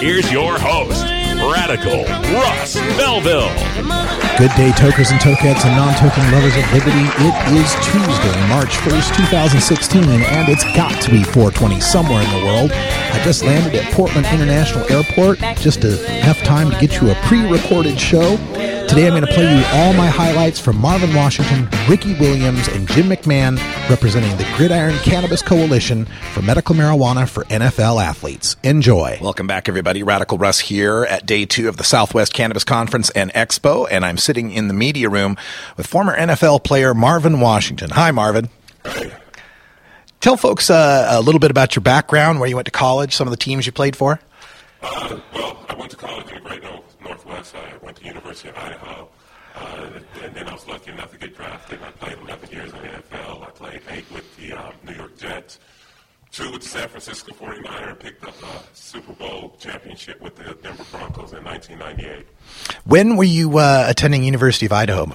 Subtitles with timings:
[0.00, 1.04] here's your host,
[1.36, 2.04] Radical
[2.34, 3.52] Russ Belville.
[4.38, 7.04] Good day, tokers and tokettes and non-token lovers of liberty.
[7.20, 12.46] It is Tuesday, March 1st, 2016, and it's got to be 420 somewhere in the
[12.46, 12.72] world.
[12.72, 18.00] I just landed at Portland International Airport, just enough time to get you a pre-recorded
[18.00, 18.38] show.
[18.90, 22.88] Today I'm going to play you all my highlights from Marvin Washington, Ricky Williams, and
[22.88, 23.56] Jim McMahon
[23.88, 28.56] representing the Gridiron Cannabis Coalition for medical marijuana for NFL athletes.
[28.64, 29.16] Enjoy.
[29.22, 30.02] Welcome back, everybody.
[30.02, 34.18] Radical Russ here at day two of the Southwest Cannabis Conference and Expo, and I'm
[34.18, 35.36] sitting in the media room
[35.76, 37.90] with former NFL player Marvin Washington.
[37.90, 38.48] Hi, Marvin.
[40.18, 43.28] Tell folks uh, a little bit about your background, where you went to college, some
[43.28, 44.18] of the teams you played for.
[44.82, 46.89] Uh, well, I went to college in the Great North,
[47.30, 47.54] Northwest.
[47.54, 49.08] I went to University of Idaho,
[49.56, 49.90] uh,
[50.22, 51.80] and then I was lucky enough to get drafted.
[51.82, 53.42] I played 11 years in the NFL.
[53.42, 55.58] I played eight with the um, New York Jets,
[56.30, 60.54] two with the San Francisco 49er, and picked up a Super Bowl championship with the
[60.62, 62.26] Denver Broncos in 1998.
[62.84, 65.12] When were you uh, attending University of Idaho?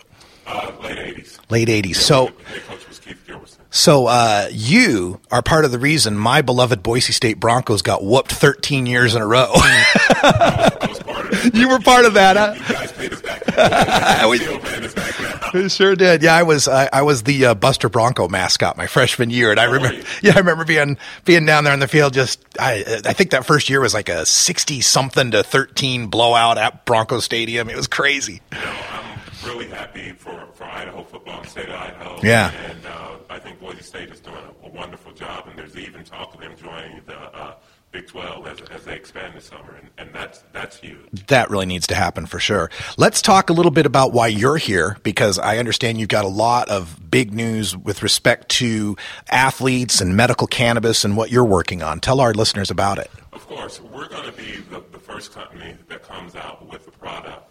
[0.47, 1.39] Uh, late 80s.
[1.49, 1.95] Late 80s.
[1.95, 3.64] So, Head coach was Keith Gilbertson.
[3.75, 8.31] So uh, you are part of the reason my beloved Boise State Broncos got whooped
[8.31, 9.51] 13 years in a row.
[9.53, 11.55] I was part of it.
[11.55, 12.55] you were part of that, huh?
[12.65, 14.27] You guys paid us back.
[14.29, 15.59] We- Still paying us back now.
[15.59, 16.21] It sure did.
[16.23, 19.59] Yeah, I was I, I was the uh, Buster Bronco mascot my freshman year, and
[19.59, 20.01] I remember.
[20.21, 22.13] Yeah, I remember being being down there in the field.
[22.13, 26.57] Just I I think that first year was like a sixty something to thirteen blowout
[26.57, 27.69] at Bronco Stadium.
[27.69, 28.41] It was crazy.
[28.51, 32.19] You know, I'm really happy for, for Idaho football and state of Idaho.
[32.21, 32.51] Yeah.
[32.51, 36.05] And uh, I think Boise State is doing a, a wonderful job, and there's even
[36.05, 37.55] talk of them joining the uh,
[37.91, 41.27] Big 12 as, as they expand this summer, and, and that's that's huge.
[41.27, 42.71] That really needs to happen for sure.
[42.97, 46.29] Let's talk a little bit about why you're here because I understand you've got a
[46.29, 48.95] lot of big news with respect to
[49.29, 51.99] athletes and medical cannabis and what you're working on.
[51.99, 53.11] Tell our listeners about it.
[53.33, 56.91] Of course, we're going to be the, the first company that comes out with a
[56.91, 57.44] product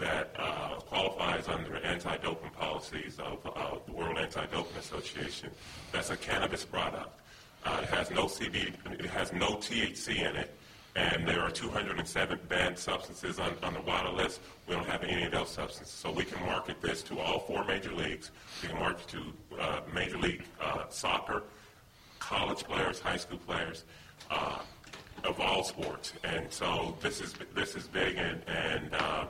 [0.00, 5.50] that uh, qualifies under anti-doping policies of uh, the World Anti-Doping Association.
[5.92, 7.20] That's a cannabis product.
[7.64, 10.56] Uh, it has no CBD, it has no THC in it,
[10.96, 14.40] and there are 207 banned substances on, on the WADA list.
[14.66, 17.62] We don't have any of those substances, so we can market this to all four
[17.64, 18.30] major leagues.
[18.62, 19.22] We can market to
[19.60, 21.42] uh, Major League uh, Soccer,
[22.18, 23.84] college players, high school players.
[24.30, 24.60] Uh,
[25.24, 29.26] of all sports, and so this is this is big, and and uh,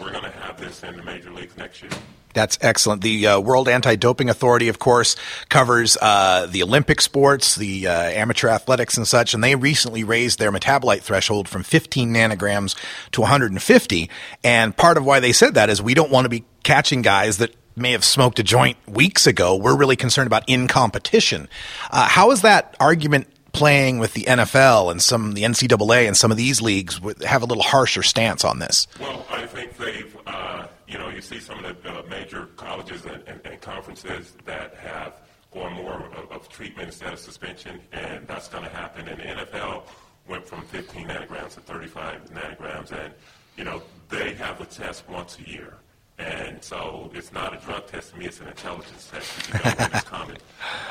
[0.00, 1.90] we're going to have this in the major leagues next year.
[2.36, 3.00] That's excellent.
[3.00, 5.16] The uh, World Anti-Doping Authority, of course,
[5.48, 9.32] covers uh, the Olympic sports, the uh, amateur athletics, and such.
[9.32, 12.76] And they recently raised their metabolite threshold from 15 nanograms
[13.12, 14.10] to 150.
[14.44, 17.38] And part of why they said that is we don't want to be catching guys
[17.38, 19.56] that may have smoked a joint weeks ago.
[19.56, 21.48] We're really concerned about in competition.
[21.90, 26.30] Uh, how is that argument playing with the NFL and some the NCAA and some
[26.30, 28.86] of these leagues have a little harsher stance on this?
[29.00, 33.04] Well, I think they've, uh, you know, you see some of the uh, major colleges
[33.06, 35.14] and, and, and conferences that have
[35.52, 39.08] gone more of, of treatment instead of suspension, and that's going to happen.
[39.08, 39.84] And the NFL
[40.28, 43.14] went from 15 nanograms to 35 nanograms, and
[43.56, 45.74] you know they have a test once a year.
[46.18, 49.48] And so it's not a drug test to me; it's an intelligence test.
[49.48, 50.12] You know it's.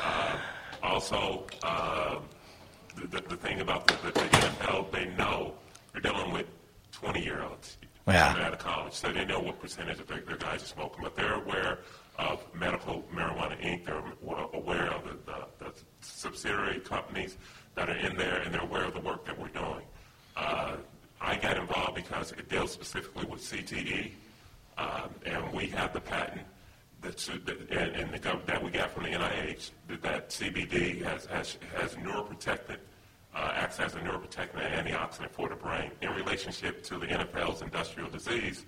[0.02, 0.38] Uh,
[0.82, 2.18] also, uh,
[2.96, 5.54] the, the, the thing about the, the, the NFL, they know
[5.92, 6.46] they're dealing with
[6.92, 7.76] 20 year olds
[8.06, 8.28] Yeah.
[8.32, 11.02] coming out of college, so they know what percentage of their, their guys are smoking.
[11.02, 11.78] But they're aware
[12.18, 14.02] of Medical Marijuana Inc., they're
[14.54, 17.36] aware of the, the, the subsidiary companies
[17.74, 19.82] that are in there, and they're aware of the work that we're doing.
[20.36, 20.76] Uh,
[21.20, 24.12] I got involved because it deals specifically with CTE,
[24.78, 26.42] um, and we have the patent
[27.06, 31.26] that's, that, and, and the, that we got from the NIH that, that CBD has,
[31.26, 32.78] has, has neuroprotectant,
[33.34, 37.62] uh, acts as a neuroprotectant and antioxidant for the brain in relationship to the NFL's
[37.62, 38.64] industrial disease,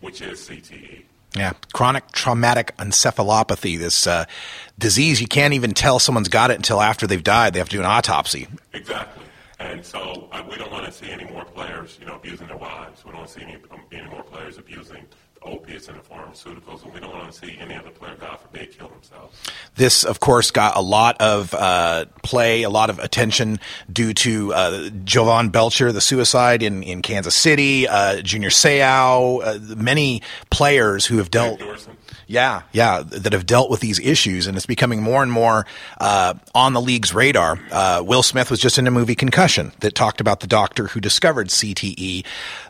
[0.00, 0.48] which is.
[0.48, 1.04] CTE.
[1.36, 4.24] Yeah, chronic traumatic encephalopathy, this uh,
[4.78, 7.52] disease you can't even tell someone's got it until after they've died.
[7.52, 8.48] They have to do an autopsy.
[8.72, 9.24] Exactly.
[9.58, 12.56] And so uh, we don't want to see any more players, you know, abusing their
[12.56, 13.04] wives.
[13.04, 15.04] We don't want to see any, um, any more players abusing
[15.42, 18.76] opiates and the pharmaceuticals, and we don't want to see any other player, God forbid,
[18.76, 19.38] kill themselves.
[19.76, 23.58] This, of course, got a lot of uh, play, a lot of attention
[23.92, 29.76] due to uh, Jovan Belcher, the suicide in, in Kansas City, uh, Junior Seau, uh,
[29.76, 31.58] many players who have dealt.
[31.58, 31.90] Dorsey?
[32.28, 35.64] Yeah, yeah, that have dealt with these issues, and it's becoming more and more
[35.98, 37.56] uh, on the league's radar.
[37.70, 41.00] Uh, Will Smith was just in a movie Concussion that talked about the doctor who
[41.00, 42.24] discovered CTE,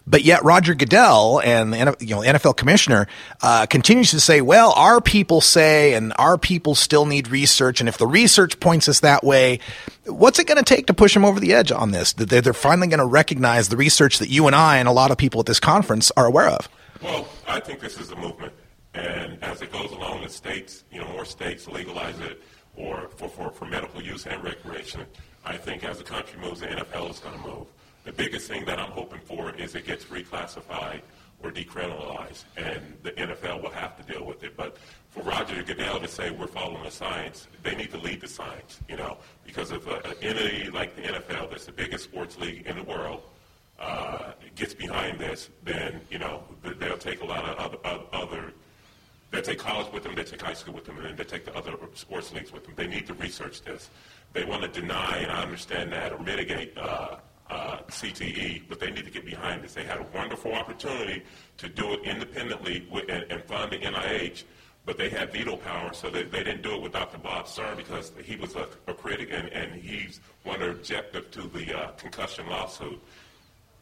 [0.07, 3.07] but yet Roger Goodell and the you know NFL commissioner
[3.41, 7.89] uh, continues to say, "Well, our people say, and our people still need research, and
[7.89, 9.61] if the research points us that way."
[10.05, 12.13] What's it going to take to push them over the edge on this?
[12.13, 14.93] That they're, they're finally going to recognize the research that you and I and a
[14.93, 16.69] lot of people at this conference are aware of.
[17.03, 18.53] Well, I think this is a movement,
[18.97, 22.43] and as it goes along, the states, you know, more states legalize it,
[22.77, 25.03] or for, for, for medical use and recreation.
[25.45, 27.67] I think as the country moves, the NFL is going to move.
[28.05, 31.03] The biggest thing that I'm hoping for is it gets reclassified
[31.43, 34.57] or decriminalized, and the NFL will have to deal with it.
[34.57, 34.79] But
[35.11, 38.81] for Roger Goodell to say we're following the science, they need to lead the science,
[38.89, 42.77] you know, because if an entity like the NFL, that's the biggest sports league in
[42.77, 43.23] the world,
[43.79, 46.43] uh, gets behind this, then you know
[46.79, 48.53] they'll take a lot of other, other, other
[49.37, 51.45] they take college with them, they take high school with them, and then they take
[51.45, 52.75] the other sports leagues with them.
[52.77, 53.91] They need to research this.
[54.33, 57.17] They want to deny, and I understand that, or mitigate uh,
[57.51, 59.75] uh, CTE, but they need to get behind this.
[59.75, 61.23] They had a wonderful opportunity
[61.59, 64.45] to do it independently with, and, and fund the NIH,
[64.85, 67.19] but they had veto power, so they, they didn't do it with Dr.
[67.19, 71.77] Bob Stern because he was a, a critic, and, and he's one objective to the
[71.77, 73.01] uh, concussion lawsuit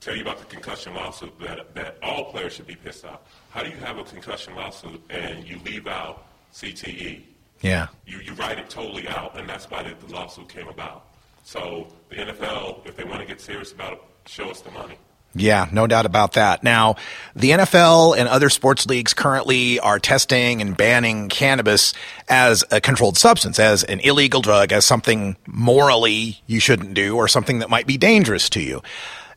[0.04, 3.20] tell you about the concussion lawsuit that, that all players should be pissed off.
[3.54, 7.22] How do you have a concussion lawsuit and you leave out CTE?
[7.60, 7.86] Yeah.
[8.04, 11.04] You, you write it totally out, and that's why the, the lawsuit came about.
[11.44, 14.98] So the NFL, if they want to get serious about it, show us the money.
[15.36, 16.64] Yeah, no doubt about that.
[16.64, 16.96] Now,
[17.36, 21.94] the NFL and other sports leagues currently are testing and banning cannabis
[22.28, 27.28] as a controlled substance, as an illegal drug, as something morally you shouldn't do or
[27.28, 28.82] something that might be dangerous to you.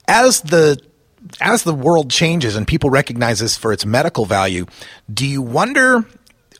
[0.07, 0.81] As the
[1.41, 4.65] as the world changes and people recognize this for its medical value,
[5.11, 6.05] do you wonder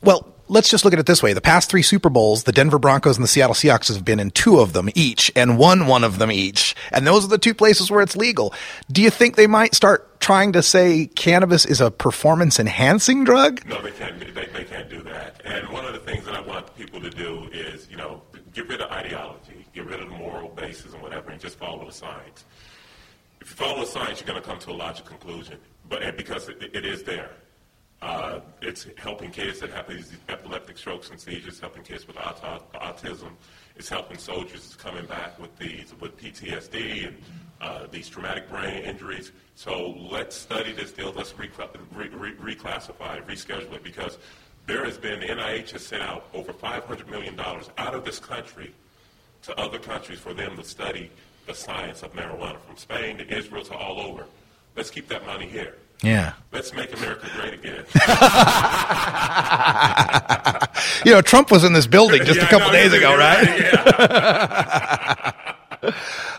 [0.02, 1.32] well, let's just look at it this way.
[1.32, 4.30] The past three Super Bowls, the Denver Broncos and the Seattle Seahawks have been in
[4.30, 6.74] two of them each and won one of them each.
[6.92, 8.54] And those are the two places where it's legal.
[8.90, 13.64] Do you think they might start trying to say cannabis is a performance enhancing drug?
[13.66, 14.18] No, they can't.
[14.20, 15.40] They, they can't do that.
[15.44, 18.22] And one of the things that I want people to do is, you know,
[18.52, 21.84] get rid of ideology, get rid of the moral basis and whatever, and just follow
[21.84, 22.44] the science.
[23.58, 25.58] Follow science, you're going to come to a logical conclusion.
[25.88, 27.30] But because it, it is there,
[28.00, 32.62] uh, it's helping kids that have these epileptic strokes and seizures, helping kids with auto-
[32.74, 33.32] autism.
[33.74, 37.16] It's helping soldiers coming back with these with PTSD and
[37.60, 39.32] uh, these traumatic brain injuries.
[39.56, 41.12] So let's study this deal.
[41.16, 41.50] Let's re-
[41.96, 44.18] re- reclassify reschedule it, because
[44.68, 48.20] there has been the NIH has sent out over 500 million dollars out of this
[48.20, 48.72] country
[49.42, 51.10] to other countries for them to study
[51.48, 54.26] the science of marijuana, from Spain to Israel to all over.
[54.76, 55.74] Let's keep that money here.
[56.02, 56.34] Yeah.
[56.52, 57.84] Let's make America great again.
[61.04, 63.60] You know, Trump was in this building just a couple no, days ago, right?
[63.60, 65.32] Yeah.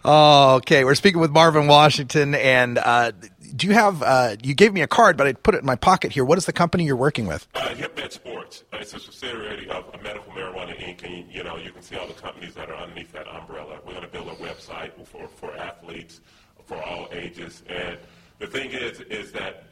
[0.04, 0.84] Oh, okay.
[0.84, 2.36] We're speaking with Marvin Washington.
[2.36, 3.14] And uh,
[3.56, 5.76] do you have, uh, you gave me a card, but I put it in my
[5.76, 6.26] pocket here.
[6.26, 7.48] What is the company you're working with?
[7.56, 8.64] Uh, HempMed Sports.
[8.74, 11.04] It's a subsidiary of Medical Marijuana Inc.
[11.04, 13.80] And, you know, you can see all the companies that are underneath that umbrella.
[13.86, 16.22] We're going to build a website for, for athletes
[16.66, 17.64] for all ages.
[17.68, 17.98] And
[18.38, 19.64] the thing is, is that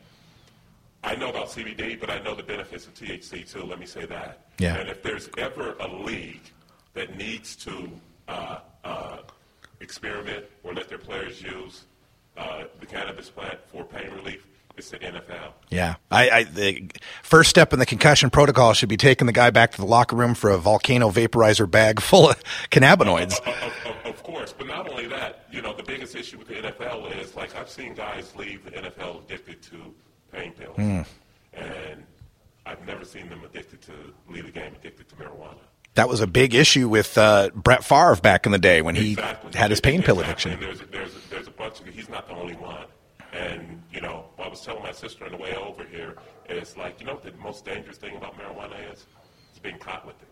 [1.03, 3.63] I know about CBD, but I know the benefits of THC too.
[3.63, 4.48] Let me say that.
[4.60, 4.77] Yeah.
[4.77, 6.51] And if there's ever a league
[6.93, 7.89] that needs to
[8.27, 9.17] uh, uh,
[9.79, 11.84] experiment or let their players use
[12.38, 14.46] uh, the cannabis plant for pain relief,
[14.77, 15.53] it's the NFL.
[15.70, 15.96] Yeah.
[16.12, 16.89] I, I, the
[17.24, 20.15] first step in the concussion protocol should be taking the guy back to the locker
[20.15, 23.39] room for a volcano vaporizer bag full of cannabinoids.
[23.39, 26.48] Of, of, of, of course, but not only that, you know, the biggest issue with
[26.48, 29.94] the NFL is like I've seen guys leave the NFL addicted to
[30.32, 31.01] pain pills, Hmm.
[31.53, 32.03] and
[32.65, 33.94] I've never seen them addicted to
[34.29, 35.58] leave the game addicted to marijuana.
[35.96, 39.13] That was a big issue with uh, Brett Favre back in the day when he
[39.13, 39.51] Exactly.
[39.58, 40.51] had his pain pill addiction.
[40.53, 42.86] And there's, there's, there's a bunch of, he's not the only one.
[43.34, 46.15] And, you know, I was telling my sister on the way over here,
[46.48, 49.06] it's like, you know what the most dangerous thing about marijuana is?
[49.50, 50.27] It's being caught with it.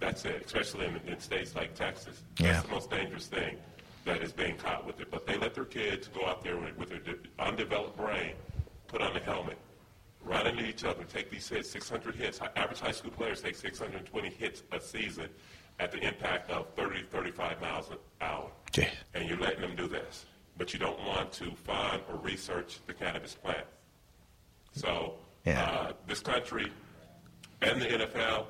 [0.00, 2.22] That's it, especially in, in states like Texas.
[2.40, 2.52] Yeah.
[2.54, 3.56] That's the most dangerous thing
[4.04, 5.10] that is being caught with it.
[5.10, 8.32] But they let their kids go out there with, with their undeveloped brain,
[8.88, 9.58] put on the helmet,
[10.32, 12.38] run into each other, take these hits, 600 hits.
[12.38, 15.28] Hi- Average high school players take 620 hits a season
[15.78, 18.50] at the impact of 30, 35 miles an hour.
[18.72, 18.88] Jeez.
[19.14, 20.26] And you're letting them do this.
[20.56, 23.66] But you don't want to find or research the cannabis plant.
[24.72, 25.62] So Yeah.
[25.64, 26.70] Uh, this country
[27.62, 28.46] and the NFL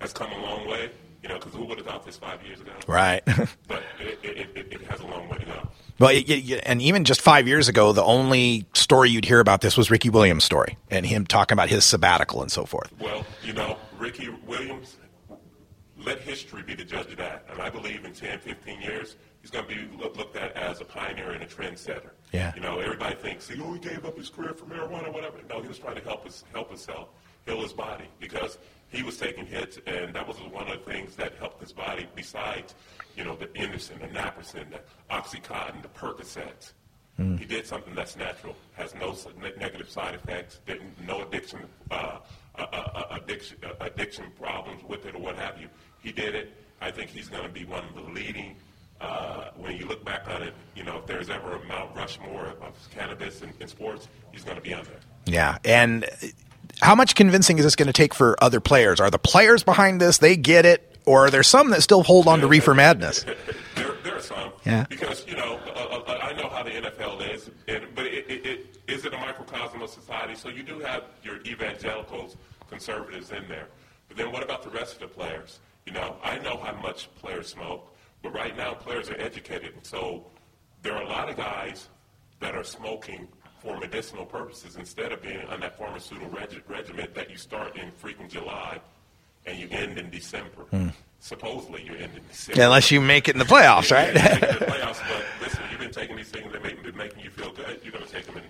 [0.00, 0.90] has come a long way.
[1.26, 2.70] You know, because who would have thought this five years ago?
[2.86, 3.20] Right.
[3.66, 5.68] But it, it, it, it has a long way to go.
[5.98, 6.22] Well,
[6.62, 10.08] and even just five years ago, the only story you'd hear about this was Ricky
[10.08, 12.92] Williams' story and him talking about his sabbatical and so forth.
[13.00, 14.98] Well, you know, Ricky Williams,
[15.98, 17.44] let history be the judge of that.
[17.50, 20.80] And I believe in 10, 15 years, he's going to be look, looked at as
[20.80, 22.10] a pioneer and a trendsetter.
[22.30, 22.54] Yeah.
[22.54, 25.38] You know, everybody thinks, oh, he gave up his career for marijuana, or whatever.
[25.50, 27.08] No, he was trying to help us help himself,
[27.46, 28.58] heal his body, because
[28.90, 32.06] he was taking hits, and that was one of the things that helped his body.
[32.14, 32.74] Besides,
[33.16, 36.72] you know, the Anderson, the Naproxen, the OxyContin, the Percocets.
[37.38, 42.18] He did something that's natural, has no ne- negative side effects, didn't, no addiction, uh,
[42.58, 45.68] uh, uh, addiction, uh, addiction problems with it or what have you.
[46.02, 46.52] He did it.
[46.82, 48.56] I think he's going to be one of the leading.
[49.00, 52.48] Uh, when you look back on it, you know, if there's ever a Mount Rushmore
[52.60, 55.00] of cannabis in, in sports, he's going to be on there.
[55.24, 55.56] Yeah.
[55.64, 56.04] And
[56.82, 59.00] how much convincing is this going to take for other players?
[59.00, 60.18] Are the players behind this?
[60.18, 60.98] They get it?
[61.06, 63.24] Or are there some that still hold on to reefer madness?
[63.76, 64.52] There, there are some.
[64.64, 64.86] Yeah.
[64.88, 68.46] Because you know, uh, uh, I know how the NFL is, and, but it, it,
[68.46, 70.34] it is it a microcosm of society.
[70.34, 72.36] So you do have your evangelicals,
[72.68, 73.68] conservatives in there.
[74.08, 75.60] But then what about the rest of the players?
[75.86, 79.86] You know, I know how much players smoke, but right now players are educated, and
[79.86, 80.26] so
[80.82, 81.88] there are a lot of guys
[82.40, 83.28] that are smoking
[83.66, 87.90] for medicinal purposes instead of being on that pharmaceutical reg- regimen that you start in
[88.02, 88.78] freaking July
[89.44, 90.62] and you end in December.
[90.70, 90.88] Hmm.
[91.18, 92.62] Supposedly you end in December.
[92.62, 94.14] Unless you make it in the playoffs, right?
[94.14, 97.30] Yeah, the playoffs, but listen, you've been taking these things that make been making you
[97.30, 97.80] feel good.
[97.82, 98.44] You're going to take them in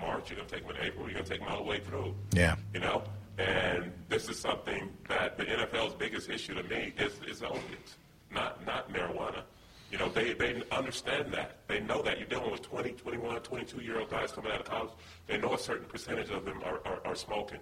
[0.00, 0.30] March.
[0.30, 1.06] You're going to take them in April.
[1.06, 2.14] You're going to take them all the way through.
[2.32, 2.54] Yeah.
[2.72, 3.02] You know,
[3.38, 7.96] and this is something that the NFL's biggest issue to me is is opiates,
[8.30, 9.42] not not marijuana.
[9.90, 11.58] You know, they they understand that.
[11.68, 14.66] They know that you're dealing with 20, 21, 22 year old guys coming out of
[14.66, 14.90] college.
[15.26, 17.60] They know a certain percentage of them are, are, are smoking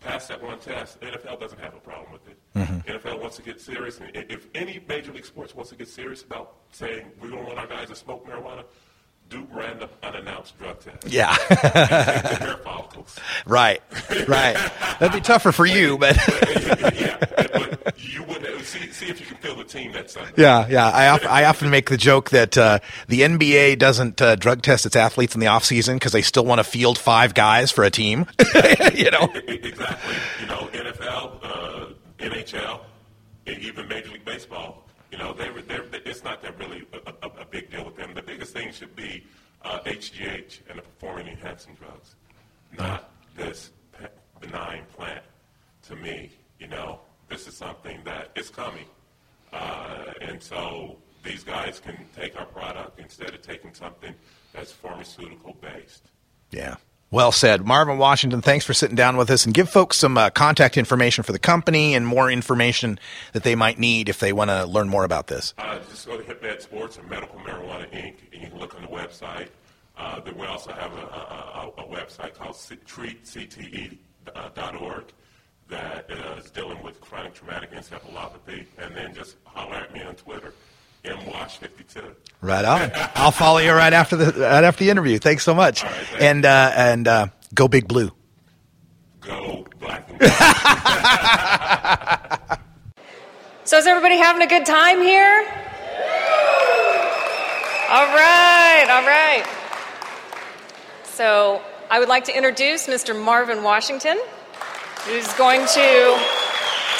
[0.00, 1.00] pass that one test.
[1.00, 2.38] NFL doesn't have a problem with it.
[2.54, 2.90] Mm-hmm.
[2.90, 6.22] NFL wants to get serious, and if any major league sports wants to get serious
[6.22, 8.64] about saying we don't want our guys to smoke marijuana,
[9.28, 11.12] do random unannounced drug tests.
[11.12, 11.34] yeah.
[11.48, 13.16] Take the hair follicles.
[13.46, 13.82] right.
[14.26, 14.54] Right.
[15.00, 16.16] That'd be tougher for you, but
[16.94, 17.18] yeah,
[17.84, 20.32] but you would see see if you can fill the team that Sunday.
[20.36, 20.88] yeah, yeah.
[20.88, 24.86] I, of- I often make the joke that uh, the NBA doesn't uh, drug test
[24.86, 27.84] its athletes in the off season because they still want to field five guys for
[27.84, 28.26] a team.
[28.94, 29.28] you know.
[29.46, 30.14] Exactly.
[30.40, 31.86] You know, NFL, uh,
[32.18, 32.80] NHL,
[33.46, 34.87] and even Major League Baseball.
[35.18, 38.14] You know, they they're, it's not that really a, a, a big deal with them.
[38.14, 39.24] The biggest thing should be
[39.64, 42.14] uh, HGH and the performing enhancing drugs,
[42.78, 44.06] not this pe-
[44.40, 45.24] benign plant.
[45.88, 48.84] To me, you know, this is something that is coming,
[49.52, 54.14] uh, and so these guys can take our product instead of taking something
[54.52, 56.10] that's pharmaceutical based.
[56.52, 56.76] Yeah.
[57.10, 57.64] Well said.
[57.64, 61.24] Marvin Washington, thanks for sitting down with us and give folks some uh, contact information
[61.24, 63.00] for the company and more information
[63.32, 65.54] that they might need if they want to learn more about this.
[65.56, 68.16] Uh, just go to HempMed Sports or Medical Marijuana Inc.
[68.32, 69.48] and you can look on the website.
[69.96, 73.98] Uh, then we also have a, a, a, a website called treatcte.org
[75.70, 78.66] that uh, is dealing with chronic traumatic encephalopathy.
[78.76, 80.52] And then just holler at me on Twitter,
[81.04, 82.14] mwash52.
[82.40, 82.90] Right on.
[83.14, 85.18] I'll follow you right after the right after the interview.
[85.18, 85.82] Thanks so much.
[85.82, 86.22] right, thanks.
[86.24, 88.10] and uh, and uh, go big blue.
[89.20, 90.20] Go black and.
[93.64, 95.44] So is everybody having a good time here?
[97.90, 99.44] All right, all right.
[101.04, 103.14] So I would like to introduce Mr.
[103.14, 104.18] Marvin Washington,
[105.04, 106.18] who's going to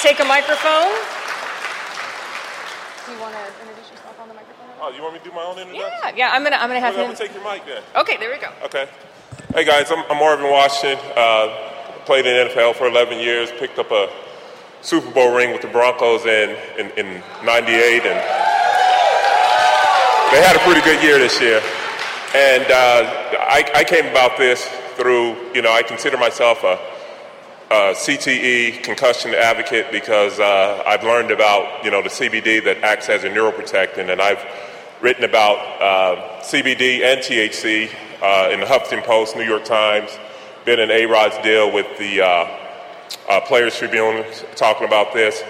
[0.03, 0.93] take a microphone.
[3.07, 4.68] Do you want to introduce yourself on the microphone?
[4.81, 5.99] Oh, you want me to do my own introduction?
[6.03, 6.29] Yeah, yeah.
[6.31, 7.83] I'm gonna, I'm gonna have Okay, I'm to take your mic then.
[7.95, 8.51] Okay, there we go.
[8.65, 8.87] Okay.
[9.53, 10.99] Hey guys, I'm, I'm Marvin Washington.
[11.15, 13.51] Uh, played in the NFL for 11 years.
[13.59, 14.09] Picked up a
[14.81, 18.19] Super Bowl ring with the Broncos in in, in '98, and
[20.31, 21.61] they had a pretty good year this year.
[22.35, 24.63] And uh, I, I came about this
[24.95, 26.77] through, you know, I consider myself a,
[27.71, 33.09] a CTE concussion advocate because uh, I've learned about, you know, the CBD that acts
[33.09, 34.45] as a neuroprotectant, and I've
[35.01, 37.89] written about uh, CBD and THC
[38.21, 40.11] uh, in the Huffington Post, New York Times,
[40.65, 42.57] been in A-Rod's deal with the uh,
[43.29, 44.25] uh, Players Tribune
[44.55, 45.41] talking about this,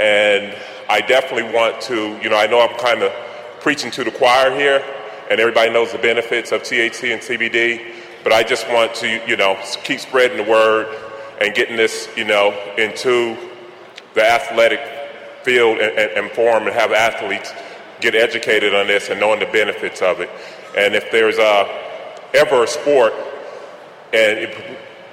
[0.00, 0.56] and
[0.88, 3.12] I definitely want to, you know, I know I'm kind of
[3.60, 4.82] preaching to the choir here,
[5.30, 7.92] and everybody knows the benefits of THC and CBD,
[8.22, 10.86] but I just want to, you know, keep spreading the word
[11.42, 13.36] and getting this, you know, into
[14.14, 14.80] the athletic
[15.42, 17.52] field and, and, and form and have athletes
[18.00, 20.30] get educated on this and knowing the benefits of it.
[20.76, 21.66] And if there's uh,
[22.34, 23.12] ever a sport
[24.12, 24.50] and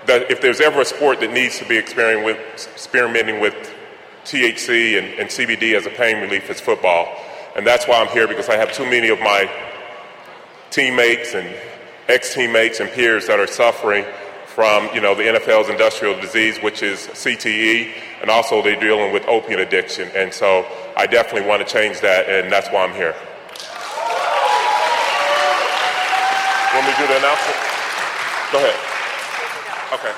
[0.08, 2.38] that if there's ever a sport that needs to be experimenting with,
[2.74, 3.54] experimenting with
[4.26, 7.08] THC and, and CBD as a pain relief, it's football.
[7.56, 9.50] And that's why I'm here because I have too many of my
[10.70, 11.54] teammates and
[12.08, 14.06] ex-teammates and peers that are suffering
[14.52, 19.26] from, you know, the NFL's industrial disease, which is CTE, and also they're dealing with
[19.28, 20.10] opiate addiction.
[20.14, 20.66] And so
[20.98, 23.16] I definitely want to change that, and that's why I'm here.
[26.76, 27.58] Want me do the announcement?
[28.52, 28.80] Go ahead.
[29.94, 30.14] Okay.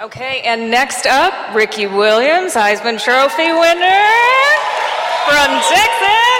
[0.00, 4.06] Okay, and next up, Ricky Williams, Heisman Trophy winner
[5.26, 6.38] from Texas.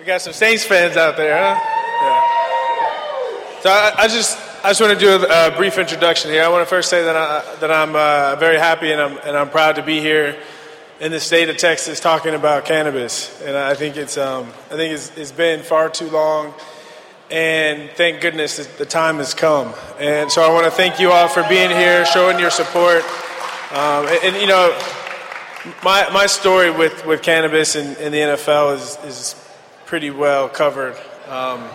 [0.11, 1.57] got some Saints fans out there, huh?
[2.01, 3.61] Yeah.
[3.61, 6.43] So I, I just I just want to do a, a, brief introduction here.
[6.43, 9.37] I want to first say that I that I'm uh, very happy and I'm and
[9.37, 10.37] I'm proud to be here
[10.99, 13.41] in the state of Texas talking about cannabis.
[13.43, 16.53] And I think it's um, I think it's, it's been far too long.
[17.29, 19.73] And thank goodness the time has come.
[19.97, 23.05] And so I want to thank you all for being here, showing your support.
[23.71, 24.77] Um, and, and, you know,
[25.81, 29.40] my, my story with, with cannabis in, in the NFL is, is
[29.91, 30.95] pretty well covered.
[31.27, 31.67] Um,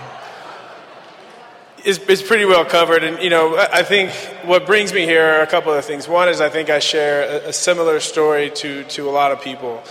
[1.84, 3.04] is, is pretty well covered.
[3.04, 4.10] And, you know, I think
[4.42, 6.08] what brings me here are a couple of things.
[6.08, 9.42] One is I think I share a, a similar story to, to a lot of
[9.42, 9.82] people.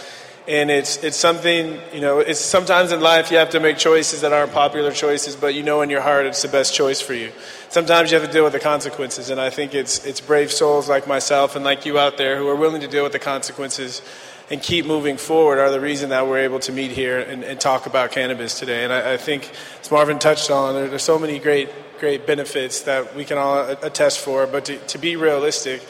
[0.48, 4.22] And it's, it's something, you know, it's sometimes in life you have to make choices
[4.22, 7.14] that aren't popular choices, but you know in your heart it's the best choice for
[7.14, 7.32] you.
[7.70, 9.30] Sometimes you have to deal with the consequences.
[9.30, 12.48] And I think it's, it's brave souls like myself and like you out there who
[12.48, 14.02] are willing to deal with the consequences
[14.50, 17.60] and keep moving forward are the reason that we're able to meet here and, and
[17.60, 18.84] talk about cannabis today.
[18.84, 22.82] And I, I think, as Marvin touched on, there, there's so many great, great benefits
[22.82, 24.46] that we can all attest for.
[24.46, 25.82] But to, to be realistic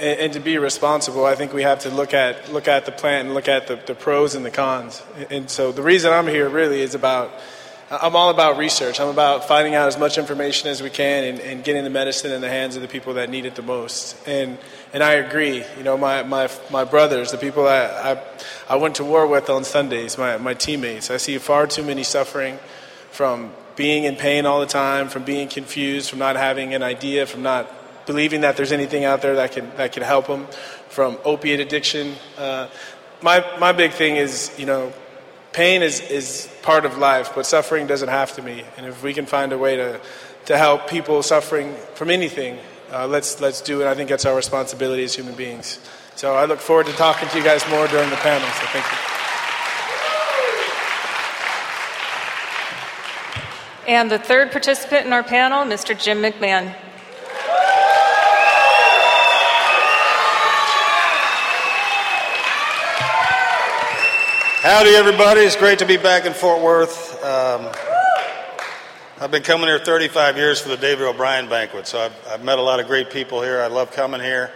[0.00, 3.26] and, to be responsible, I think we have to look at look at the plant
[3.26, 5.02] and look at the, the pros and the cons.
[5.28, 7.32] And so the reason I'm here really is about
[8.00, 9.00] I'm all about research.
[9.00, 12.32] I'm about finding out as much information as we can and, and, getting the medicine
[12.32, 14.16] in the hands of the people that need it the most.
[14.26, 14.56] And
[14.94, 15.64] and I agree.
[15.76, 18.22] You know, my, my, my brothers, the people I, I,
[18.68, 22.02] I went to war with on Sundays, my, my teammates, I see far too many
[22.02, 22.58] suffering
[23.10, 27.26] from being in pain all the time, from being confused, from not having an idea,
[27.26, 27.70] from not
[28.06, 30.46] believing that there's anything out there that can, that can help them,
[30.88, 32.14] from opiate addiction.
[32.36, 32.68] Uh,
[33.22, 34.92] my, my big thing is, you know,
[35.52, 38.64] pain is, is part of life, but suffering doesn't have to be.
[38.76, 40.00] And if we can find a way to,
[40.46, 42.58] to help people suffering from anything,
[42.90, 43.86] uh, let's, let's do it.
[43.86, 45.78] I think that's our responsibility as human beings.
[46.16, 48.46] So I look forward to talking to you guys more during the panel.
[48.48, 48.98] So thank you.
[53.88, 55.98] And the third participant in our panel, Mr.
[55.98, 56.74] Jim McMahon.
[64.62, 65.40] Howdy, everybody.
[65.40, 67.20] It's great to be back in Fort Worth.
[67.24, 67.68] Um,
[69.20, 72.60] I've been coming here 35 years for the Davey O'Brien banquet, so I've, I've, met
[72.60, 73.60] a lot of great people here.
[73.60, 74.52] I love coming here,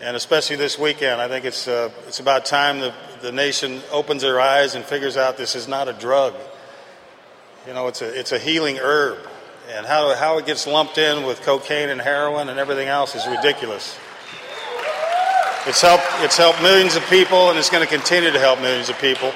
[0.00, 1.20] and especially this weekend.
[1.20, 5.16] I think it's, uh, it's about time the, the nation opens their eyes and figures
[5.16, 6.34] out this is not a drug.
[7.64, 9.18] You know, it's a, it's a healing herb,
[9.70, 13.24] and how, how it gets lumped in with cocaine and heroin and everything else is
[13.28, 13.96] ridiculous.
[15.66, 18.88] It's helped, it's helped millions of people, and it's going to continue to help millions
[18.90, 19.32] of people.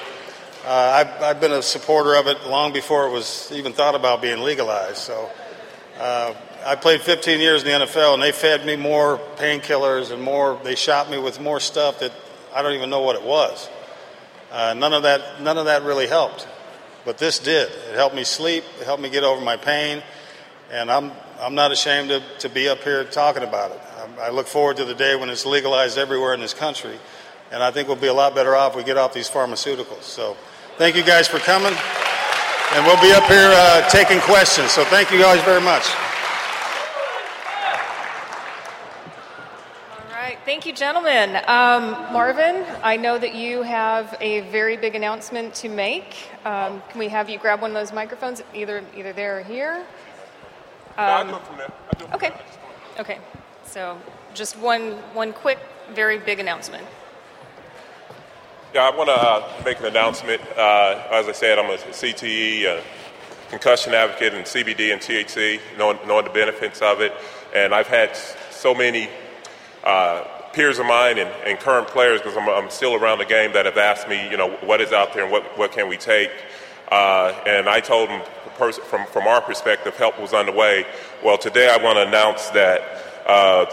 [0.68, 4.20] Uh, I've, I've, been a supporter of it long before it was even thought about
[4.20, 4.98] being legalized.
[4.98, 5.31] So
[5.98, 6.35] uh,
[6.66, 10.61] I played 15 years in the NFL, and they fed me more painkillers and more.
[10.62, 12.12] They shot me with more stuff that
[12.54, 13.66] I don't even know what it was.
[14.52, 16.46] Uh, none of that, none of that really helped,
[17.07, 17.70] but this did.
[17.70, 18.62] It helped me sleep.
[18.78, 20.02] It helped me get over my pain,
[20.70, 23.81] and I'm I'm not ashamed to, to be up here talking about it.
[24.20, 26.98] I, I look forward to the day when it's legalized everywhere in this country,
[27.50, 30.02] and I think we'll be a lot better off if we get off these pharmaceuticals.
[30.02, 30.37] So,
[30.78, 31.74] thank you guys for coming,
[32.72, 34.70] and we'll be up here uh, taking questions.
[34.70, 35.84] So, thank you guys very much.
[39.90, 41.36] All right, thank you, gentlemen.
[41.48, 46.14] Um, Marvin, I know that you have a very big announcement to make.
[46.44, 49.84] Um, can we have you grab one of those microphones, either either there or here?
[50.96, 51.40] Um,
[52.14, 52.32] okay.
[53.00, 53.18] Okay.
[53.64, 53.98] So
[54.32, 55.58] just one one quick,
[55.92, 56.86] very big announcement.
[58.74, 60.42] Yeah, I want to uh, make an announcement.
[60.54, 62.83] Uh, as I said, I'm a CTE,
[63.48, 67.14] concussion advocate, and CBD and THC, knowing, knowing the benefits of it.
[67.54, 69.09] And I've had so many
[69.85, 73.54] uh, peers of mine and, and current players, because I'm, I'm, still around the game,
[73.54, 75.96] that have asked me, you know, what is out there and what, what can we
[75.96, 76.31] take.
[76.92, 78.20] Uh, and I told them
[78.59, 80.85] from, from our perspective, help was underway.
[81.24, 82.83] Well, today I want to announce that
[83.26, 83.64] uh,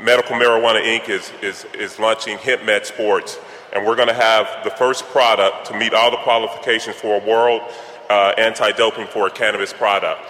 [0.00, 1.10] Medical Marijuana Inc.
[1.10, 3.38] is, is, is launching HempMed Sports.
[3.72, 7.26] And we're going to have the first product to meet all the qualifications for a
[7.26, 7.62] world
[8.08, 10.20] uh, anti-doping for a cannabis product.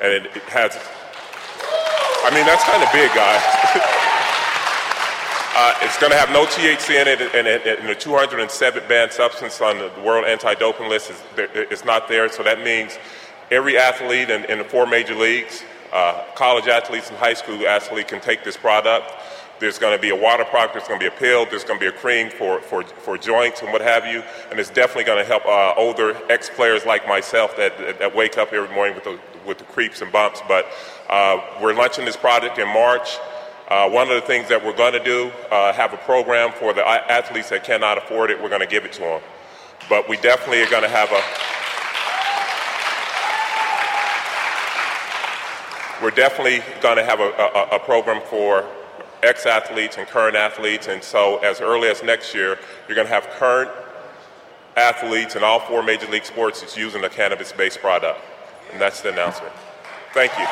[0.00, 0.76] And it, it has,
[2.24, 3.42] I mean, that's kind of big, guys.
[5.56, 9.12] uh, it's going to have no THC in it, and, and, and the 207 banned
[9.12, 11.22] substance on the world anti-doping list is,
[11.70, 12.28] is not there.
[12.28, 12.98] So that means
[13.50, 18.10] every athlete in, in the four major leagues, uh, college athletes and high school athletes
[18.10, 19.12] can take this product.
[19.62, 21.78] There's going to be a water product, there's going to be a pill, there's going
[21.78, 24.20] to be a cream for, for, for joints and what have you,
[24.50, 28.36] and it's definitely going to help uh, older ex players like myself that, that wake
[28.36, 30.42] up every morning with the, with the creeps and bumps.
[30.48, 30.66] But
[31.08, 33.08] uh, we're launching this product in March.
[33.68, 36.74] Uh, one of the things that we're going to do, uh, have a program for
[36.74, 39.20] the athletes that cannot afford it, we're going to give it to them.
[39.88, 41.22] But we definitely are going to have a
[46.02, 48.68] we're definitely going to have a, a, a program for
[49.22, 50.88] ex athletes and current athletes.
[50.88, 53.70] And so, as early as next year, you're going to have current
[54.76, 58.20] athletes in all four major league sports that's using a cannabis based product.
[58.72, 59.52] And that's the announcement.
[60.14, 60.46] Thank you.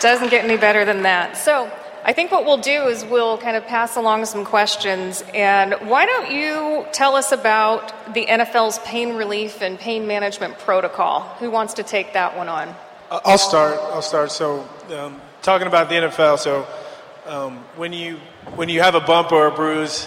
[0.00, 1.36] Doesn't get any better than that.
[1.36, 1.70] So,
[2.06, 5.24] I think what we'll do is we'll kind of pass along some questions.
[5.32, 11.22] And why don't you tell us about the NFL's pain relief and pain management protocol?
[11.38, 12.74] Who wants to take that one on?
[13.10, 13.78] I'll start.
[13.80, 14.30] I'll start.
[14.32, 16.38] So, um, talking about the NFL.
[16.38, 16.66] So,
[17.24, 18.20] um, when you
[18.54, 20.06] when you have a bump or a bruise,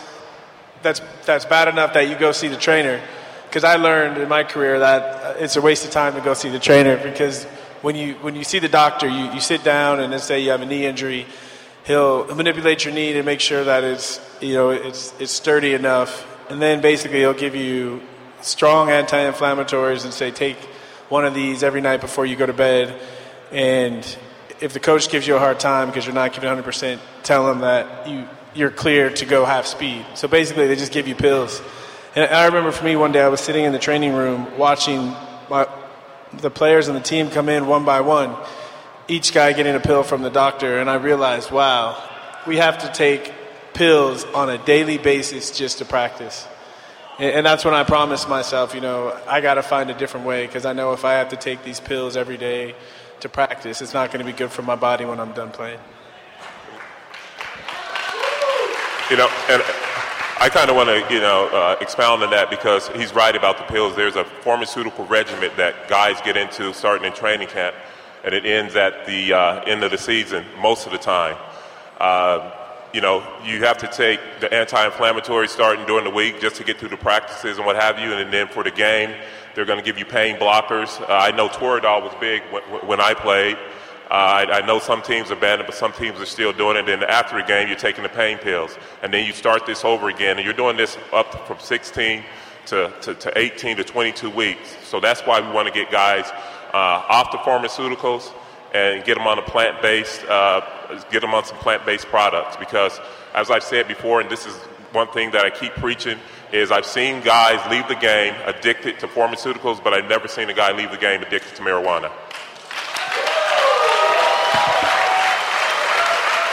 [0.84, 3.02] that's that's bad enough that you go see the trainer.
[3.50, 6.36] Because I learned in my career that uh, it's a waste of time to go
[6.36, 7.46] see the trainer because
[7.82, 10.52] when you when you see the doctor, you, you sit down and let's say you
[10.52, 11.26] have a knee injury
[11.88, 16.28] he'll manipulate your knee to make sure that it's you know it's it's sturdy enough,
[16.50, 18.02] and then basically he'll give you
[18.42, 20.58] strong anti-inflammatories and say take
[21.10, 23.00] one of these every night before you go to bed.
[23.52, 24.06] And
[24.60, 27.60] if the coach gives you a hard time because you're not giving 100%, tell him
[27.60, 30.06] that you you're clear to go half speed.
[30.16, 31.62] So basically, they just give you pills.
[32.16, 35.14] And I remember for me one day I was sitting in the training room watching
[35.50, 35.68] my,
[36.34, 38.36] the players and the team come in one by one
[39.08, 42.02] each guy getting a pill from the doctor, and I realized, wow,
[42.46, 43.34] we have to take
[43.74, 46.48] pills on a daily basis just to practice.
[47.20, 50.46] And, that's when I promised myself, you know, I got to find a different way
[50.46, 52.76] because I know if I have to take these pills every day
[53.22, 55.80] to practice, it's not going to be good for my body when I'm done playing.
[59.10, 59.64] You know, and
[60.40, 63.58] I kind of want to, you know, uh, expound on that because he's right about
[63.58, 63.96] the pills.
[63.96, 67.76] There's a pharmaceutical regimen that guys get into starting in training camp
[68.24, 71.38] and it ends at the uh, end of the season most of the time.
[72.00, 72.52] Uh,
[72.94, 76.78] you know, you have to take the anti-inflammatory starting during the week just to get
[76.78, 79.14] through the practices and what have you, and then for the game,
[79.54, 81.00] they're going to give you pain blockers.
[81.02, 83.58] Uh, I know Toradol was big when, when I played.
[84.10, 84.14] Uh,
[84.48, 86.88] I, I, know some teams are banned but some teams are still doing it.
[86.88, 90.08] And after a game, you're taking the pain pills, and then you start this over
[90.08, 92.24] again, and you're doing this up from 16
[92.68, 94.78] to, to, to 18 to 22 weeks.
[94.84, 96.32] So that's why we want to get guys
[96.78, 98.32] off the pharmaceuticals
[98.74, 100.62] and get them on a plant-based, uh,
[101.10, 102.58] get them on some plant-based products.
[102.58, 103.00] Because
[103.34, 104.54] as I've said before, and this is
[104.92, 106.18] one thing that I keep preaching,
[106.52, 110.54] is I've seen guys leave the game addicted to pharmaceuticals, but I've never seen a
[110.54, 112.12] guy leave the game addicted to marijuana.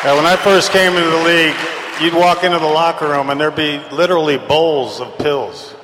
[0.04, 1.56] Yeah, when I first came into the league,
[2.02, 5.74] you'd walk into the locker room and there'd be literally bowls of pills,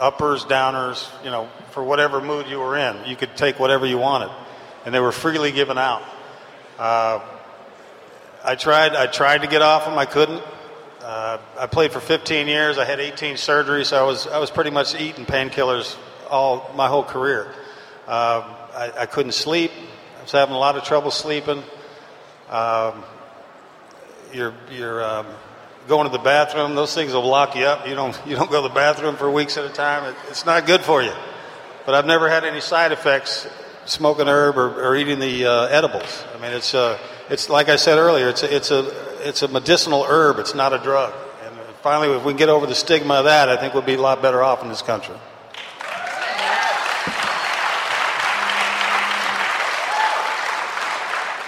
[0.00, 2.96] uppers, downers, you know, for whatever mood you were in.
[3.04, 4.30] You could take whatever you wanted,
[4.86, 6.02] and they were freely given out.
[6.78, 7.20] Uh,
[8.44, 8.94] I tried.
[8.94, 9.98] I tried to get off them.
[9.98, 10.42] I couldn't.
[11.02, 12.78] Uh, I played for 15 years.
[12.78, 13.86] I had 18 surgeries.
[13.86, 15.96] So I was I was pretty much eating painkillers
[16.30, 17.52] all my whole career.
[18.06, 19.70] Uh, I, I, couldn't sleep.
[20.18, 21.62] I was having a lot of trouble sleeping.
[22.50, 23.02] Um,
[24.32, 25.26] you're you're um,
[25.88, 26.74] going to the bathroom.
[26.76, 27.88] Those things will lock you up.
[27.88, 30.04] You don't you don't go to the bathroom for weeks at a time.
[30.04, 31.12] It, it's not good for you
[31.86, 33.46] but I've never had any side effects
[33.84, 36.24] smoking herb or, or eating the uh, edibles.
[36.34, 39.48] I mean, it's uh, it's like I said earlier, it's a, it's a it's a
[39.48, 40.38] medicinal herb.
[40.38, 41.12] It's not a drug.
[41.44, 43.94] And finally, if we can get over the stigma of that, I think we'll be
[43.94, 45.16] a lot better off in this country.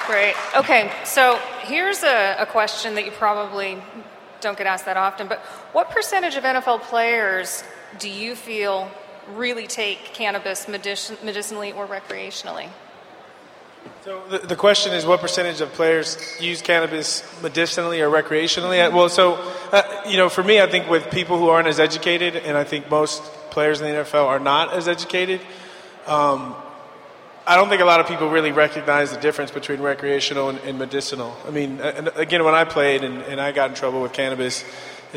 [0.06, 0.36] Great.
[0.56, 3.82] Okay, so here's a, a question that you probably
[4.40, 5.40] don't get asked that often, but
[5.72, 7.64] what percentage of NFL players
[7.98, 8.88] do you feel
[9.34, 12.68] really take cannabis medicin- medicinally or recreationally.
[14.04, 18.84] So the, the question is, what percentage of players use cannabis medicinally or recreationally?
[18.84, 19.34] Uh, well, so
[19.72, 22.64] uh, you know, for me, I think with people who aren't as educated, and I
[22.64, 25.40] think most players in the NFL are not as educated.
[26.06, 26.54] Um,
[27.48, 30.78] I don't think a lot of people really recognize the difference between recreational and, and
[30.78, 31.36] medicinal.
[31.46, 34.64] I mean, again, when I played and, and I got in trouble with cannabis,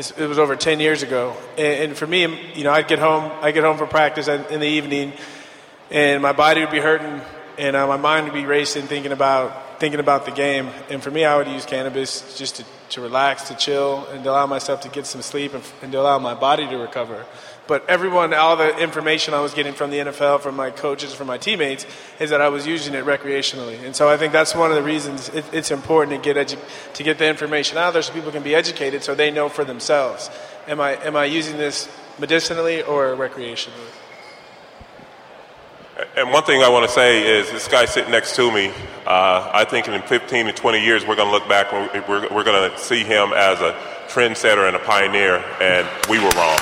[0.00, 1.36] it was over 10 years ago.
[1.58, 4.66] And, for me, you know, I'd get home, I'd get home from practice in the
[4.66, 5.12] evening,
[5.90, 7.20] and my body would be hurting,
[7.58, 10.68] and uh, my mind would be racing, thinking about thinking about the game.
[10.90, 14.30] And for me, I would use cannabis just to, to relax, to chill, and to
[14.30, 17.24] allow myself to get some sleep and, and to allow my body to recover.
[17.66, 21.28] But everyone, all the information I was getting from the NFL, from my coaches, from
[21.28, 21.86] my teammates,
[22.18, 23.82] is that I was using it recreationally.
[23.84, 26.58] And so I think that's one of the reasons it, it's important to get edu-
[26.94, 29.64] to get the information out there so people can be educated, so they know for
[29.64, 30.30] themselves.
[30.66, 33.90] Am I am I using this medicinally or recreationally?
[36.16, 38.72] And one thing I want to say is this guy sitting next to me,
[39.06, 42.26] uh, I think in 15 to 20 years, we're going to look back and we're,
[42.34, 43.72] we're going to see him as a
[44.08, 46.58] trendsetter and a pioneer, and we were wrong.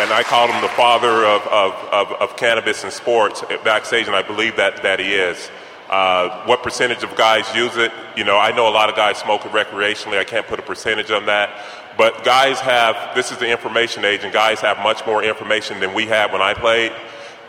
[0.00, 4.16] And, I called him the father of, of, of, of cannabis and sports backstage, and
[4.16, 5.50] I believe that, that he is.
[5.90, 7.92] Uh, what percentage of guys use it?
[8.16, 10.18] You know, I know a lot of guys smoke it recreationally.
[10.18, 11.50] I can't put a percentage on that.
[11.98, 15.92] But guys have, this is the information age, and guys have much more information than
[15.92, 16.92] we had when I played.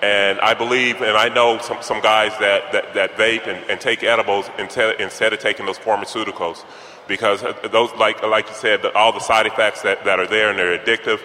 [0.01, 3.79] And I believe, and I know some, some guys that, that, that vape and, and
[3.79, 6.65] take edibles instead, instead of taking those pharmaceuticals.
[7.07, 10.59] Because those, like, like you said, all the side effects that, that are there and
[10.59, 11.21] they're addictive.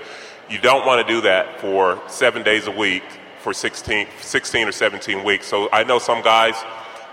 [0.51, 3.03] You don't want to do that for seven days a week
[3.41, 5.47] for 16, 16 or 17 weeks.
[5.47, 6.55] So I know some guys,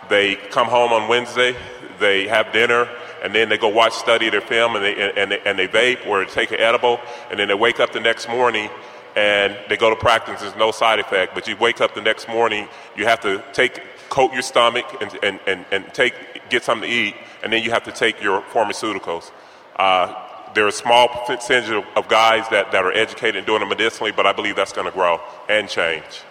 [0.10, 1.54] they come home on Wednesday,
[2.00, 2.90] they have dinner,
[3.22, 6.08] and then they go watch, study their film, and they, and they, and they vape
[6.08, 8.70] or take an edible, and then they wake up the next morning
[9.18, 10.42] and they go to practice.
[10.42, 13.82] There's no side effect, but you wake up the next morning, you have to take
[14.10, 16.14] coat your stomach and, and, and, and take
[16.50, 19.32] get something to eat, and then you have to take your pharmaceuticals.
[19.76, 20.25] Uh,
[20.56, 24.12] there are small percentage of, of guys that, that are educated and doing it medicinally,
[24.12, 26.22] but I believe that's going to grow and change.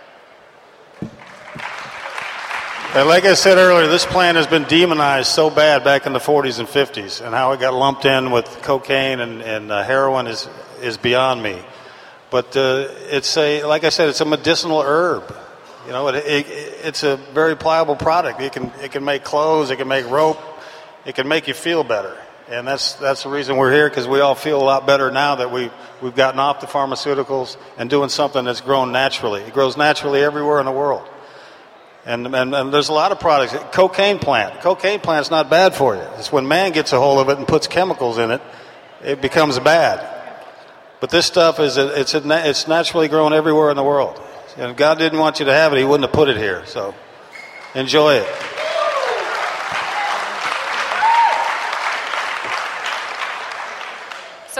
[2.95, 6.21] And like I said earlier, this plant has been demonized so bad back in the
[6.21, 10.27] 40s and 50s, and how it got lumped in with cocaine and, and uh, heroin
[10.27, 10.49] is,
[10.81, 11.61] is beyond me.
[12.31, 15.37] But uh, it's a, like I said, it's a medicinal herb.
[15.87, 16.47] You know, it, it,
[16.83, 18.41] it's a very pliable product.
[18.41, 20.41] It can, it can make clothes, it can make rope,
[21.05, 22.17] it can make you feel better
[22.55, 25.35] and that's that's the reason we're here because we all feel a lot better now
[25.35, 29.43] that we we've gotten off the pharmaceuticals and doing something that's grown naturally.
[29.43, 31.09] It grows naturally everywhere in the world,
[32.07, 33.55] and and, and there's a lot of products.
[33.73, 36.03] Cocaine plant, cocaine plant's not bad for you.
[36.19, 38.41] It's when man gets a hold of it and puts chemicals in it,
[39.03, 40.11] it becomes bad.
[41.01, 44.21] But this stuff is it's it's naturally grown everywhere in the world,
[44.57, 46.65] and if God didn't want you to have it, He wouldn't have put it here.
[46.67, 46.95] So
[47.75, 48.29] enjoy it.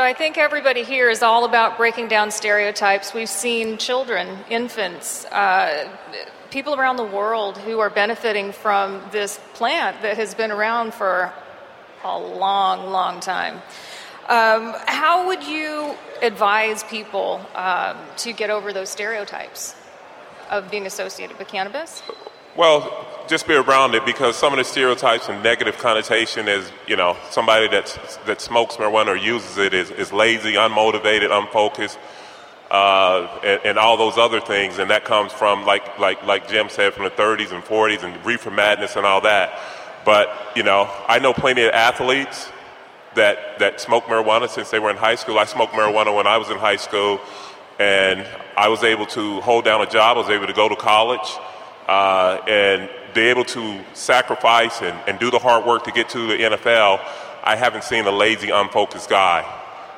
[0.05, 3.15] I think everybody here is all about breaking down stereotypes.
[3.15, 5.89] We've seen children, infants, uh,
[6.51, 11.33] people around the world who are benefiting from this plant that has been around for
[12.05, 13.63] a long, long time.
[14.29, 19.75] Um, how would you advise people um, to get over those stereotypes
[20.51, 22.03] of being associated with cannabis?
[22.57, 26.95] Well, just be around it because some of the stereotypes and negative connotation is, you
[26.95, 31.99] know, somebody that's, that smokes marijuana or uses it is, is lazy, unmotivated, unfocused,
[32.71, 34.79] uh, and, and, all those other things.
[34.79, 38.25] And that comes from, like, like, like Jim said, from the 30s and 40s and
[38.25, 39.59] reefer madness and all that.
[40.05, 42.53] But, you know, I know plenty of athletes
[43.17, 45.41] that, that smoke marijuana since they were in high school.
[45.41, 47.19] I smoked marijuana when I was in high school,
[47.81, 48.25] and
[48.57, 50.17] I was able to hold down a job.
[50.17, 51.37] I was able to go to college
[51.89, 56.27] uh, and be able to sacrifice and, and do the hard work to get to
[56.27, 57.01] the NFL,
[57.43, 59.43] I haven't seen a lazy, unfocused guy.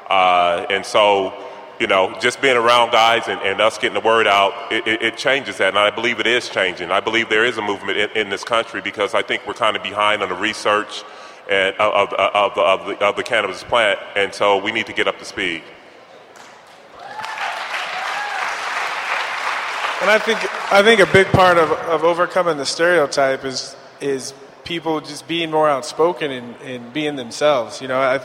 [0.09, 1.33] Uh, and so,
[1.81, 5.03] you know, just being around guys and, and us getting the word out, it, it,
[5.03, 5.69] it, changes that.
[5.69, 6.91] And I believe it is changing.
[6.91, 9.77] I believe there is a movement in, in this country because I think we're kind
[9.77, 11.03] of behind on the research
[11.49, 13.99] and of, of, of, of, the, of the cannabis plant.
[14.15, 15.63] And so we need to get up to speed.
[20.01, 20.39] And I think
[20.73, 25.51] I think a big part of, of overcoming the stereotype is is people just being
[25.51, 27.81] more outspoken and, and being themselves.
[27.81, 28.21] You know, I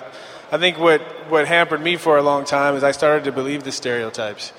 [0.51, 3.63] I think what, what hampered me for a long time is I started to believe
[3.63, 4.51] the stereotypes,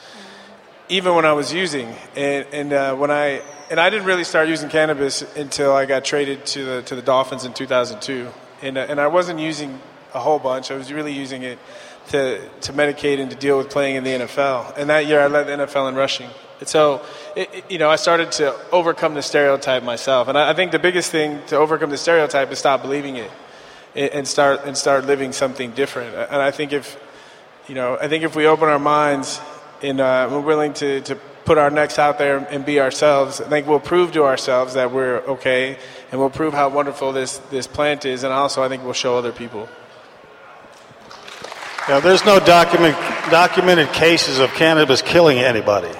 [0.88, 1.94] even when I was using.
[2.16, 6.03] And, and uh, when I and I didn't really start using cannabis until I got
[6.03, 8.29] traded to the to the Dolphins in 2002.
[8.62, 9.79] And uh, and I wasn't using
[10.14, 10.70] a whole bunch.
[10.70, 11.59] I was really using it
[12.09, 14.79] to to medicate and to deal with playing in the NFL.
[14.79, 16.31] And that year I led the NFL in rushing.
[16.62, 20.29] And so, it, you know, I started to overcome the stereotype myself.
[20.29, 23.33] And I, I, think the biggest thing to overcome the stereotype is stop believing it
[23.96, 26.14] and start and start living something different.
[26.14, 26.96] And I think if,
[27.66, 29.40] you know, I think if we open our minds
[29.83, 33.40] and uh, we're willing to, to put our necks out there and be ourselves.
[33.40, 35.79] I think we'll prove to ourselves that we're okay,
[36.12, 39.18] and we'll prove how wonderful this, this plant is, and also I think we'll show
[39.18, 39.68] other people.
[41.88, 42.94] Yeah, there's no document,
[43.33, 45.90] documented cases of cannabis killing anybody,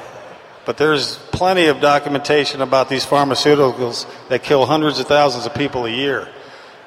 [0.65, 5.87] but there's plenty of documentation about these pharmaceuticals that kill hundreds of thousands of people
[5.87, 6.29] a year.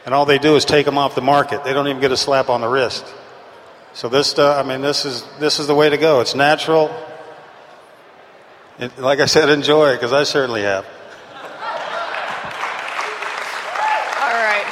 [0.05, 1.63] And all they do is take them off the market.
[1.63, 3.05] They don't even get a slap on the wrist.
[3.93, 6.19] So this stuff, I mean, this is this is the way to go.
[6.21, 6.93] It's natural.
[8.77, 10.85] It, like I said, enjoy it because I certainly have.
[14.21, 14.65] All right.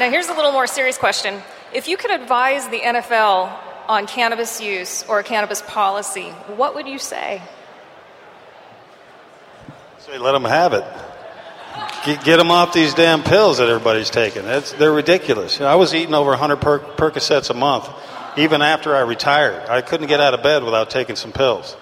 [0.00, 1.42] Now, here's a little more serious question.
[1.74, 6.98] If you could advise the NFL on cannabis use or cannabis policy, what would you
[6.98, 7.42] say?
[10.00, 10.84] Say, let them have it.
[12.04, 14.44] Get, get them off these damn pills that everybody's taking.
[14.44, 15.58] It's, they're ridiculous.
[15.58, 17.88] You know, I was eating over 100 per- Percocets a month,
[18.36, 19.68] even after I retired.
[19.68, 21.76] I couldn't get out of bed without taking some pills.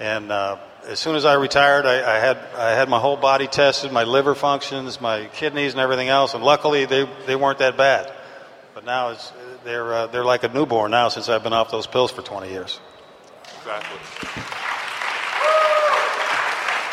[0.00, 3.46] And uh, as soon as I retired, I, I, had I had my whole body
[3.46, 6.34] tested, my liver functions, my kidneys, and everything else.
[6.34, 8.12] And luckily, they, they weren't that bad.
[8.74, 9.32] But now it's,
[9.68, 12.48] they're uh, they're like a newborn now since I've been off those pills for 20
[12.48, 12.80] years.
[13.58, 13.98] Exactly.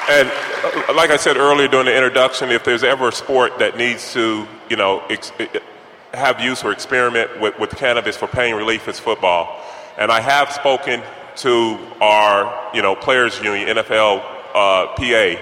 [0.08, 3.78] And uh, like I said earlier during the introduction, if there's ever a sport that
[3.78, 5.32] needs to, you know, ex-
[6.14, 9.64] have use or experiment with, with cannabis for pain relief, it's football.
[9.98, 11.02] And I have spoken
[11.38, 15.36] to our, you know, players union, NFL uh, PA,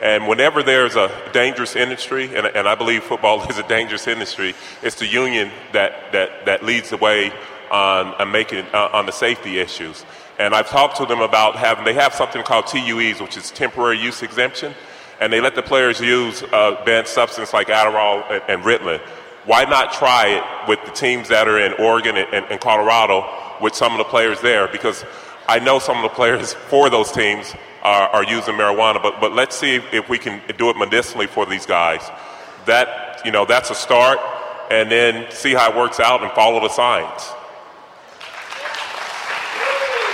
[0.00, 4.54] and whenever there's a dangerous industry, and, and I believe football is a dangerous industry,
[4.82, 7.32] it's the union that, that, that leads the way
[7.70, 10.04] on, on making uh, on the safety issues.
[10.38, 13.98] And I've talked to them about having, they have something called TUEs, which is temporary
[13.98, 14.74] use exemption,
[15.20, 19.00] and they let the players use uh, banned substance like Adderall and, and, Ritalin.
[19.44, 23.26] Why not try it with the teams that are in Oregon and, and, and Colorado
[23.60, 24.66] with some of the players there?
[24.66, 25.04] Because
[25.46, 29.32] I know some of the players for those teams are, are using marijuana, but, but
[29.32, 32.00] let's see if, we can do it medicinally for these guys.
[32.66, 34.18] That, you know, that's a start,
[34.70, 37.32] and then see how it works out and follow the science.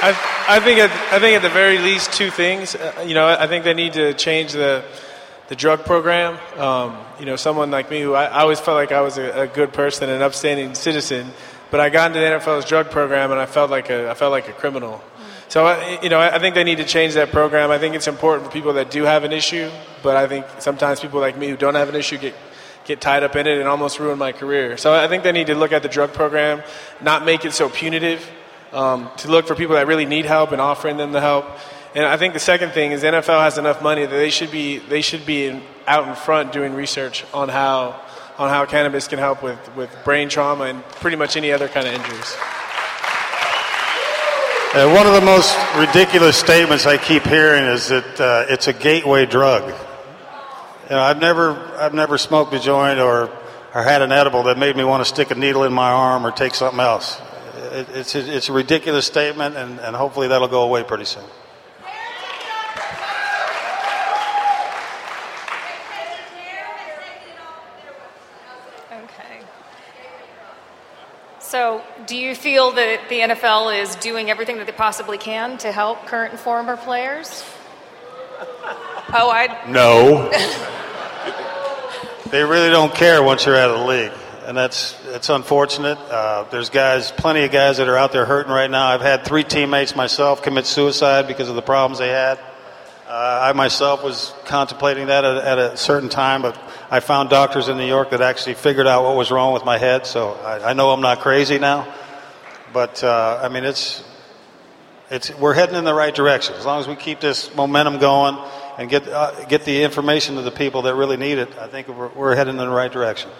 [0.03, 2.75] I, I think at, I think at the very least two things.
[2.75, 4.85] Uh, you know, I think they need to change the
[5.49, 6.39] the drug program.
[6.59, 9.43] Um, you know, someone like me who I, I always felt like I was a,
[9.43, 11.31] a, good person, an upstanding citizen,
[11.71, 14.33] but I got into the NFL's drug program and I felt like a I felt
[14.33, 15.03] like a criminal.
[15.49, 17.71] So you know, I think they need to change that program.
[17.71, 19.71] I think it's important for people that do have an issue,
[20.03, 22.35] but I think sometimes people like me who don't have an issue get
[22.85, 24.77] get tied up in it and almost ruin my career.
[24.77, 26.63] So I think they need to look at the drug program,
[27.01, 28.29] not make it so punitive
[28.73, 31.47] um, to look for people that really need help and offering them the help.
[31.95, 34.51] And I think the second thing is the NFL has enough money that they should
[34.51, 38.01] be they should be in, out in front doing research on how
[38.39, 41.87] on how cannabis can help with, with brain trauma and pretty much any other kind
[41.87, 42.37] of injuries.
[44.77, 48.75] Uh, one of the most ridiculous statements I keep hearing is that uh, it's a
[48.75, 49.69] gateway drug.
[49.69, 53.31] You know, I've never I've never smoked a joint or
[53.75, 56.27] or had an edible that made me want to stick a needle in my arm
[56.27, 57.19] or take something else
[57.77, 61.25] it, it's, a, it's a ridiculous statement, and, and hopefully that'll go away pretty soon.
[68.93, 69.41] Okay.
[71.39, 75.73] So, do you feel that the NFL is doing everything that they possibly can to
[75.73, 77.45] help current and former players?
[79.09, 79.71] Oh, I.
[79.71, 80.29] No.
[82.31, 84.13] they really don't care once you're out of the league
[84.47, 85.99] and that's it's unfortunate.
[85.99, 88.87] Uh, there's guys, plenty of guys that are out there hurting right now.
[88.87, 92.39] I've had three teammates myself commit suicide because of the problems they had.
[93.09, 96.59] Uh, I myself was contemplating that at, at, a certain time, but
[96.91, 99.79] I found doctors in New York that actually figured out what was wrong with my
[99.79, 100.07] head.
[100.07, 101.87] So I, I know I'm not crazy now,
[102.73, 104.03] but uh, I mean it's
[105.09, 108.39] it's we're heading in the right direction as long as we keep this momentum going
[108.77, 111.57] and get uh, get the information to the people that really need it.
[111.59, 113.31] I think we're, we're heading in the right direction.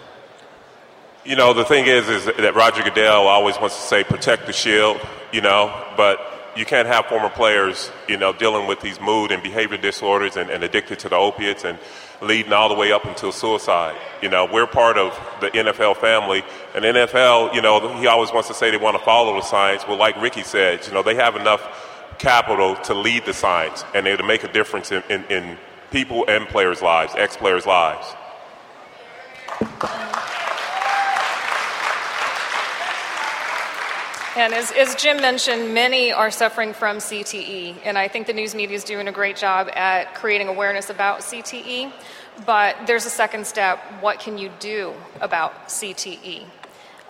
[1.25, 4.53] You know, the thing is, is that Roger Goodell always wants to say protect the
[4.53, 4.97] shield,
[5.33, 9.43] you know, but you can't have former players, you know, dealing with these mood and
[9.43, 11.77] behavior disorders and, and addicted to the opiates and
[12.21, 13.95] leading all the way up until suicide.
[14.21, 16.43] You know, we're part of the NFL family,
[16.73, 19.83] and NFL, you know, he always wants to say they want to follow the science.
[19.87, 24.05] Well, like Ricky said, you know, they have enough capital to lead the science and
[24.05, 25.57] to make a difference in, in, in
[25.91, 28.15] people and players' lives, ex-players' lives.
[34.37, 38.53] And as, as, Jim mentioned, many are suffering from CTE, and I think the news
[38.53, 41.91] media is doing a great job at creating awareness about CTE.
[42.45, 46.43] But there's a second step what can you do about CTE?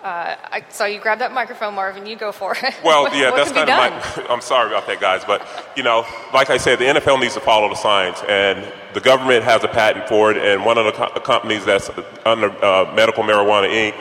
[0.02, 2.06] Uh, I saw you grab that microphone, Marvin.
[2.06, 2.74] You go for it.
[2.82, 4.28] Well, What- yeah, what that's kind of my.
[4.34, 7.42] I'm sorry about that, guys, but you know, like I said, the NFL needs to
[7.42, 10.94] follow the science, and the government has a patent for it, and one of the
[10.94, 11.90] co- companies that's
[12.26, 13.96] under uh, Medical Marijuana Inc.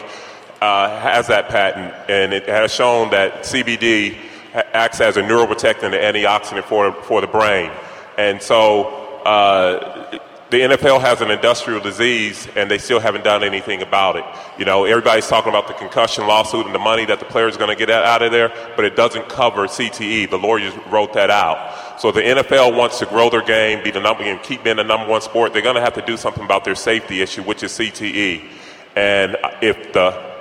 [0.60, 4.16] Uh, has that patent, and it has shown that CBD
[4.54, 7.70] acts as a neuroprotectant and antioxidant for for the brain,
[8.16, 9.02] and so.
[9.24, 14.24] Uh, the NFL has an industrial disease, and they still haven't done anything about it.
[14.58, 17.58] You know, everybody's talking about the concussion lawsuit and the money that the players are
[17.58, 20.30] going to get out of there, but it doesn't cover CTE.
[20.30, 22.00] The lawyers wrote that out.
[22.00, 24.84] So the NFL wants to grow their game, be the number, and keep being the
[24.84, 25.52] number one sport.
[25.52, 28.48] They're going to have to do something about their safety issue, which is CTE.
[28.94, 30.35] And if the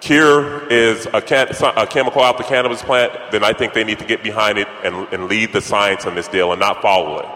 [0.00, 3.98] cure is a, can- a chemical out the cannabis plant, then I think they need
[3.98, 7.18] to get behind it and, and lead the science on this deal and not follow
[7.18, 7.26] it.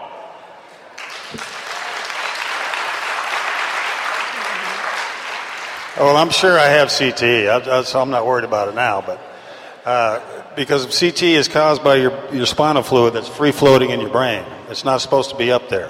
[5.97, 9.01] Well, I'm sure I have CTE, so I'm not worried about it now.
[9.01, 9.21] But
[9.85, 10.19] uh,
[10.55, 14.43] because CTE is caused by your, your spinal fluid that's free floating in your brain,
[14.69, 15.89] it's not supposed to be up there.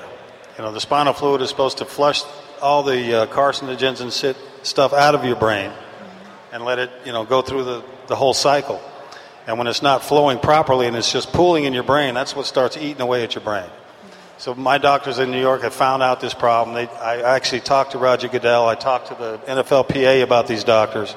[0.58, 2.22] You know, the spinal fluid is supposed to flush
[2.62, 5.72] all the uh, carcinogens and sit, stuff out of your brain
[6.56, 8.82] and let it, you know, go through the, the whole cycle.
[9.46, 12.46] And when it's not flowing properly and it's just pooling in your brain, that's what
[12.46, 13.70] starts eating away at your brain.
[14.38, 16.74] So my doctors in New York have found out this problem.
[16.74, 18.70] They, I actually talked to Roger Goodell.
[18.70, 21.14] I talked to the NFLPA about these doctors,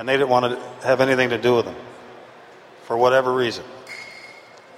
[0.00, 1.76] and they didn't want to have anything to do with them
[2.86, 3.64] for whatever reason.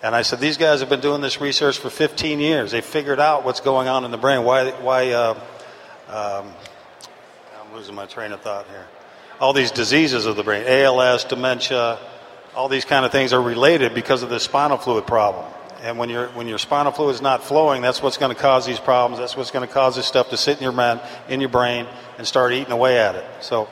[0.03, 2.73] And I said, these guys have been doing this research for 15 years.
[2.73, 4.45] They figured out what's going on in the brain.
[4.45, 4.71] Why?
[4.71, 5.13] Why?
[5.13, 5.41] Uh,
[6.11, 6.53] um,
[7.59, 8.87] I'm losing my train of thought here.
[9.41, 11.99] All these diseases of the brain, ALS, dementia,
[12.55, 15.45] all these kind of things are related because of the spinal fluid problem.
[15.83, 18.65] And when, your when your spinal fluid is not flowing, that's what's going to cause
[18.65, 19.19] these problems.
[19.19, 22.27] That's what's going to cause this stuff to sit in your in your brain, and
[22.27, 23.25] start eating away at it.
[23.41, 23.69] So,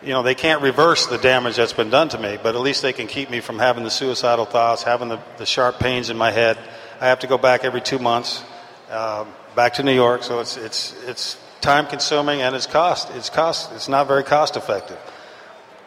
[0.00, 2.82] you know, they can't reverse the damage that's been done to me, but at least
[2.82, 6.16] they can keep me from having the suicidal thoughts, having the, the sharp pains in
[6.16, 6.56] my head.
[7.00, 8.44] I have to go back every two months,
[8.90, 9.24] uh,
[9.56, 10.22] back to New York.
[10.22, 13.10] So it's it's it's time consuming and it's cost.
[13.14, 13.72] It's cost.
[13.72, 14.98] It's not very cost effective.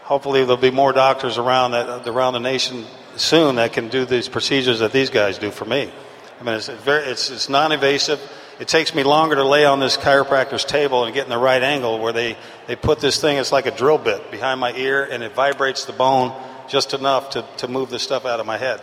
[0.03, 4.27] Hopefully, there'll be more doctors around that around the nation soon that can do these
[4.27, 5.91] procedures that these guys do for me.
[6.39, 8.19] I mean, it's very, it's, it's non-invasive.
[8.59, 11.61] It takes me longer to lay on this chiropractor's table and get in the right
[11.61, 15.03] angle where they, they put this thing, it's like a drill bit behind my ear
[15.03, 16.31] and it vibrates the bone
[16.67, 18.81] just enough to, to move the stuff out of my head.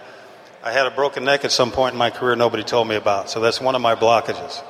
[0.63, 3.31] I had a broken neck at some point in my career nobody told me about,
[3.31, 4.63] so that's one of my blockages.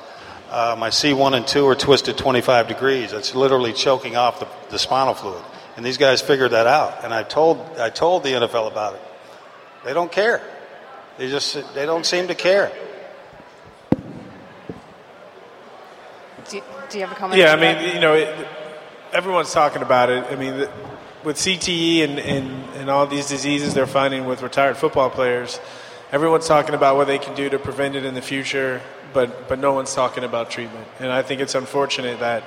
[0.49, 3.13] Uh, my C1 and 2 are twisted 25 degrees.
[3.13, 5.43] It's literally choking off the, the spinal fluid.
[5.77, 7.03] And these guys figured that out.
[7.03, 9.01] And I told, I told the NFL about it.
[9.85, 10.41] They don't care.
[11.17, 12.71] They just they don't seem to care.
[16.49, 17.39] Do, do you have a comment?
[17.39, 17.81] Yeah, I to that?
[17.83, 18.47] mean, you know, it,
[19.13, 20.23] everyone's talking about it.
[20.31, 20.71] I mean, the,
[21.23, 25.59] with CTE and, and, and all these diseases they're finding with retired football players,
[26.11, 28.81] everyone's talking about what they can do to prevent it in the future,
[29.13, 30.87] but, but no one's talking about treatment.
[30.99, 32.43] And I think it's unfortunate that,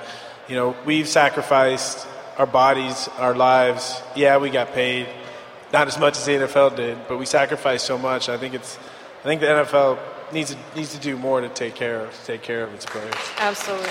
[0.47, 2.07] you know, we've sacrificed
[2.37, 4.01] our bodies, our lives.
[4.15, 5.07] Yeah, we got paid.
[5.71, 8.29] Not as much as the NFL did, but we sacrificed so much.
[8.29, 8.77] I think it's,
[9.21, 9.99] I think the NFL
[10.31, 12.85] needs to, needs to do more to take care of, to take care of its
[12.85, 13.13] players.
[13.39, 13.89] Absolutely.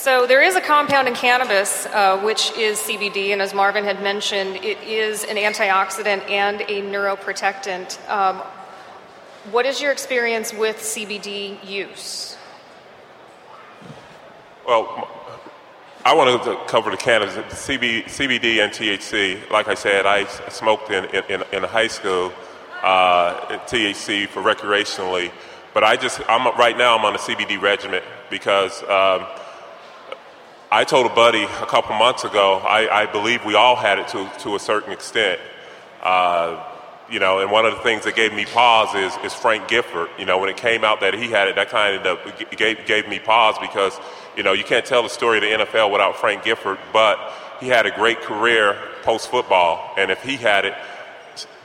[0.00, 4.02] So there is a compound in cannabis uh, which is CBD, and as Marvin had
[4.02, 8.08] mentioned, it is an antioxidant and a neuroprotectant.
[8.08, 8.38] Um,
[9.50, 12.38] what is your experience with CBD use?
[14.66, 15.06] Well,
[16.06, 19.50] I want to cover the cannabis, CB, CBD and THC.
[19.50, 22.32] Like I said, I smoked in, in, in high school
[22.82, 25.30] uh, THC for recreationally,
[25.74, 29.26] but I just, I'm right now I'm on a CBD regimen because um,
[30.72, 34.06] I told a buddy a couple months ago, I, I believe we all had it
[34.08, 35.40] to, to a certain extent.
[36.00, 36.64] Uh,
[37.10, 40.08] you know, and one of the things that gave me pause is, is Frank Gifford.
[40.16, 42.20] You know, when it came out that he had it, that kind of
[42.56, 43.98] gave, gave me pause because,
[44.36, 47.18] you know, you can't tell the story of the NFL without Frank Gifford, but
[47.58, 49.92] he had a great career post football.
[49.98, 50.74] And if he had it,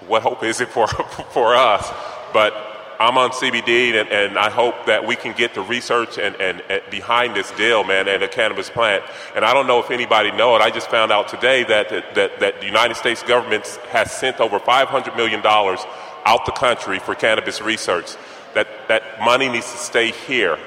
[0.08, 0.88] what hope is it for,
[1.32, 1.92] for us?
[2.34, 6.36] But I'm on CBD, and, and, I hope that we can get the research and,
[6.36, 9.04] and, and, behind this deal, man, and the cannabis plant.
[9.36, 10.62] And I don't know if anybody know it.
[10.62, 14.60] I just found out today that, that, that the United States government has sent over
[14.60, 18.16] $500 million out the country for cannabis research.
[18.54, 20.58] That, that money needs to stay here,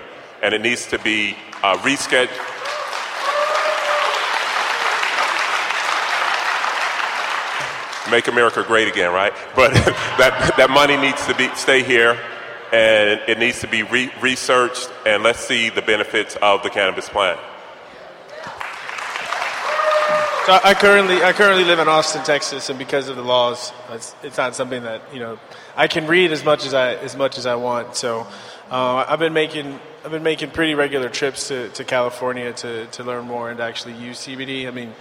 [0.43, 2.58] and it needs to be uh, rescheduled.
[8.11, 9.33] Make America great again, right?
[9.55, 12.19] But that, that money needs to be, stay here
[12.73, 17.09] and it needs to be re- researched, and let's see the benefits of the cannabis
[17.09, 17.41] plant.
[20.47, 24.15] So I currently I currently live in Austin, Texas, and because of the laws, it's,
[24.23, 25.39] it's not something that you know
[25.77, 27.97] I can read as much as I as much as I want.
[27.97, 28.27] So
[28.71, 33.05] uh, I've been making I've been making pretty regular trips to, to California to, to
[33.05, 34.67] learn more and to actually use CBD.
[34.67, 34.95] I mean,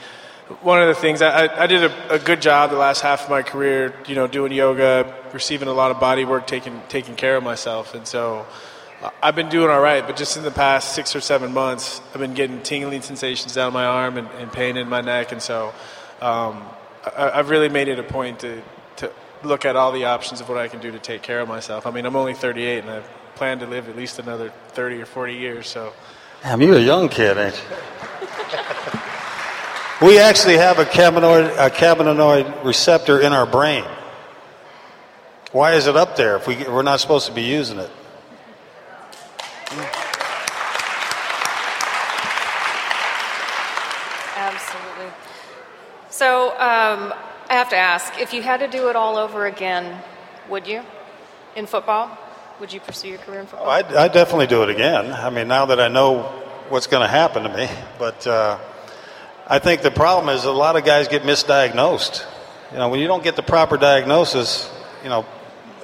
[0.62, 3.30] one of the things I, I did a, a, good job the last half of
[3.30, 7.36] my career, you know, doing yoga, receiving a lot of body work, taking taking care
[7.36, 8.46] of myself, and so
[9.22, 12.20] I've been doing all right, but just in the past six or seven months, I've
[12.20, 15.74] been getting tingling sensations down my arm and, and pain in my neck, and so
[16.20, 16.64] um,
[17.16, 18.64] I, have really made it a point to,
[18.98, 19.12] to
[19.44, 21.86] look at all the options of what I can do to take care of myself.
[21.86, 23.02] I mean, I'm only 38, and I
[23.36, 25.68] plan to live at least another 30 or 40 years.
[25.68, 25.94] So,
[26.42, 27.78] damn, you're a young kid, ain't you?
[30.02, 33.84] We actually have a cannabinoid, a cannabinoid receptor in our brain.
[35.52, 37.90] Why is it up there if we, we're not supposed to be using it?
[44.36, 45.12] Absolutely.
[46.10, 47.14] So um,
[47.50, 50.02] I have to ask if you had to do it all over again,
[50.50, 50.84] would you?
[51.56, 52.16] In football?
[52.60, 53.70] Would you pursue your career in football?
[53.70, 55.12] I'd, I'd definitely do it again.
[55.12, 56.24] I mean, now that I know
[56.70, 57.70] what's going to happen to me.
[57.98, 58.60] But uh,
[59.50, 62.26] I think the problem is a lot of guys get misdiagnosed.
[62.72, 64.70] You know, when you don't get the proper diagnosis,
[65.04, 65.26] you know,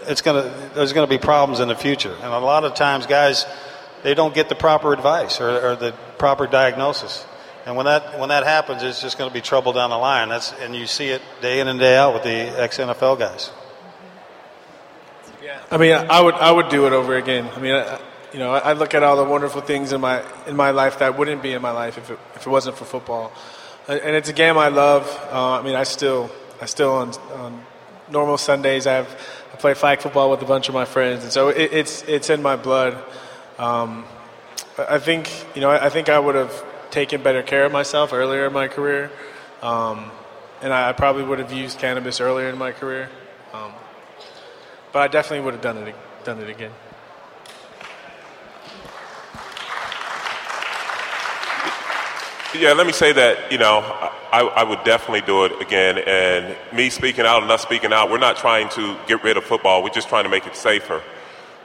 [0.06, 2.14] it's gonna there's gonna be problems in the future.
[2.14, 3.46] And a lot of times, guys
[4.04, 7.26] they don't get the proper advice or, or the proper diagnosis.
[7.66, 10.28] And when that when that happens, it's just going to be trouble down the line.
[10.30, 13.52] That's and you see it day in and day out with the ex NFL guys.
[15.42, 17.50] Yeah, I mean, I would I would do it over again.
[17.56, 18.00] I mean, I,
[18.34, 21.18] you know, I look at all the wonderful things in my in my life that
[21.18, 23.32] wouldn't be in my life if it, if it wasn't for football.
[23.88, 25.08] And it's a game I love.
[25.32, 27.64] Uh, I mean, I still I still on, on
[28.10, 29.08] normal Sundays I have
[29.54, 32.30] I play flag football with a bunch of my friends, and so it, it's it's
[32.32, 32.98] in my blood.
[33.60, 34.06] Um,
[34.78, 38.48] I think you know I think I would have taken better care of myself earlier
[38.48, 39.12] in my career,
[39.62, 40.10] um,
[40.62, 43.10] and I, probably would have used cannabis earlier in my career.
[43.54, 43.72] Um,
[44.92, 46.72] but I definitely would have done it done it again.
[52.56, 53.80] Yeah, let me say that, you know,
[54.32, 55.98] I, I, would definitely do it again.
[55.98, 59.44] And me speaking out and us speaking out, we're not trying to get rid of
[59.44, 59.82] football.
[59.82, 61.02] We're just trying to make it safer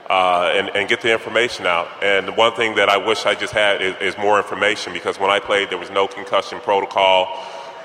[0.09, 1.87] uh, and, and, get the information out.
[2.01, 5.29] And one thing that I wish I just had is, is more information because when
[5.29, 7.37] I played, there was no concussion protocol.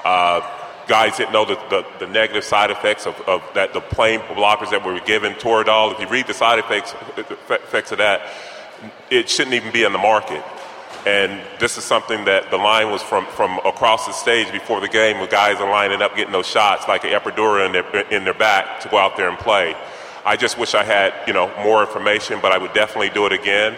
[0.02, 0.40] Uh,
[0.88, 4.70] guys didn't know the, the, the negative side effects of, of, that the plain blockers
[4.70, 5.92] that were given, Toradol.
[5.92, 8.22] If you read the side effects, effects of that,
[9.10, 10.42] it shouldn't even be in the market.
[11.06, 14.88] And this is something that the line was from, from across the stage before the
[14.88, 18.24] game with guys are lining up getting those shots like an epidural in their, in
[18.24, 19.76] their back to go out there and play.
[20.24, 23.32] I just wish I had, you know, more information, but I would definitely do it
[23.32, 23.76] again.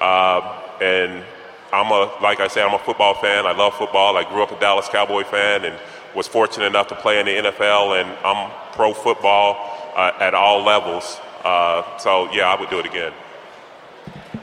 [0.00, 1.24] Uh, and
[1.72, 3.46] I'm a, like I said, I'm a football fan.
[3.46, 4.16] I love football.
[4.16, 5.76] I grew up a Dallas Cowboy fan and
[6.14, 9.56] was fortunate enough to play in the NFL, and I'm pro football
[9.96, 11.18] uh, at all levels.
[11.44, 13.12] Uh, so, yeah, I would do it again.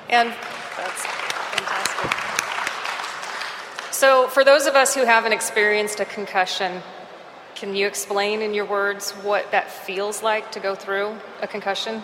[0.10, 0.34] And
[0.76, 1.17] that's.
[3.98, 6.84] So, for those of us who haven't experienced a concussion,
[7.56, 12.04] can you explain in your words what that feels like to go through a concussion?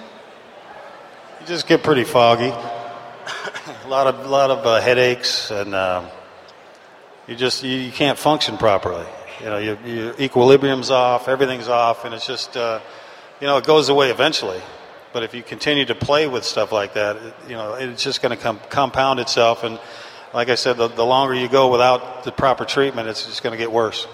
[1.40, 2.48] You just get pretty foggy.
[2.48, 6.10] a lot of, lot of uh, headaches, and uh,
[7.28, 9.06] you just you, you, can't function properly.
[9.40, 12.80] You know, your, your equilibrium's off, everything's off, and it's just, uh,
[13.40, 14.64] you know, it goes away eventually.
[15.14, 18.24] But if you continue to play with stuff like that, it, you know, it's just
[18.24, 19.64] going to com- compound itself.
[19.64, 19.80] And
[20.34, 23.52] like I said, the, the longer you go without the proper treatment, it's just going
[23.52, 24.08] to get worse.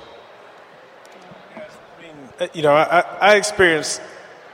[2.53, 4.01] You know, I, I experienced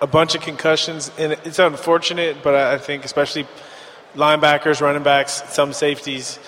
[0.01, 3.47] a bunch of concussions, and it's unfortunate, but I think especially
[4.15, 6.39] linebackers, running backs, some safeties,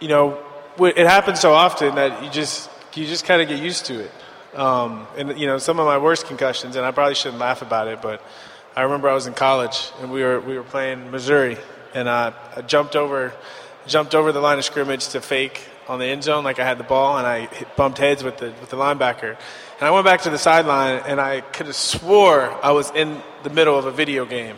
[0.00, 0.38] you know,
[0.78, 4.10] it happens so often that you just you just kind of get used to it.
[4.56, 7.88] Um, and you know, some of my worst concussions, and I probably shouldn't laugh about
[7.88, 8.22] it, but
[8.76, 11.56] I remember I was in college and we were we were playing Missouri,
[11.94, 13.32] and I, I jumped over
[13.86, 16.78] jumped over the line of scrimmage to fake on the end zone like I had
[16.78, 19.36] the ball, and I hit, bumped heads with the with the linebacker.
[19.78, 23.20] And I went back to the sideline, and I could have swore I was in
[23.42, 24.56] the middle of a video game.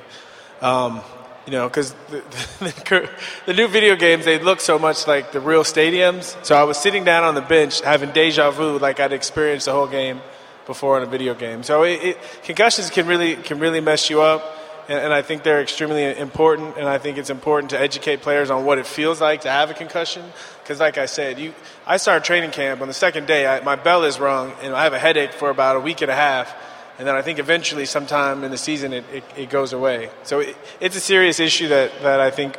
[0.61, 1.01] Um,
[1.47, 2.23] you know, because the,
[2.59, 3.11] the,
[3.47, 6.45] the, new video games, they look so much like the real stadiums.
[6.45, 9.73] So I was sitting down on the bench having deja vu like I'd experienced the
[9.73, 10.21] whole game
[10.67, 11.63] before in a video game.
[11.63, 14.43] So it, it, concussions can really, can really mess you up.
[14.89, 16.77] And, and I think they're extremely important.
[16.77, 19.71] And I think it's important to educate players on what it feels like to have
[19.71, 20.25] a concussion
[20.63, 21.55] because, like I said, you,
[21.87, 23.47] I started training camp on the second day.
[23.47, 26.11] I, my bell is rung, and I have a headache for about a week and
[26.11, 26.55] a half.
[26.99, 30.11] And then I think eventually, sometime in the season, it, it, it goes away.
[30.23, 32.57] So it, it's a serious issue that, that I think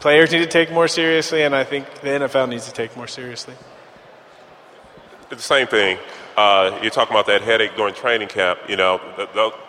[0.00, 3.06] players need to take more seriously, and I think the NFL needs to take more
[3.06, 3.54] seriously.
[5.30, 5.98] The same thing.
[6.36, 9.00] Uh, you're talking about that headache during training camp, you know,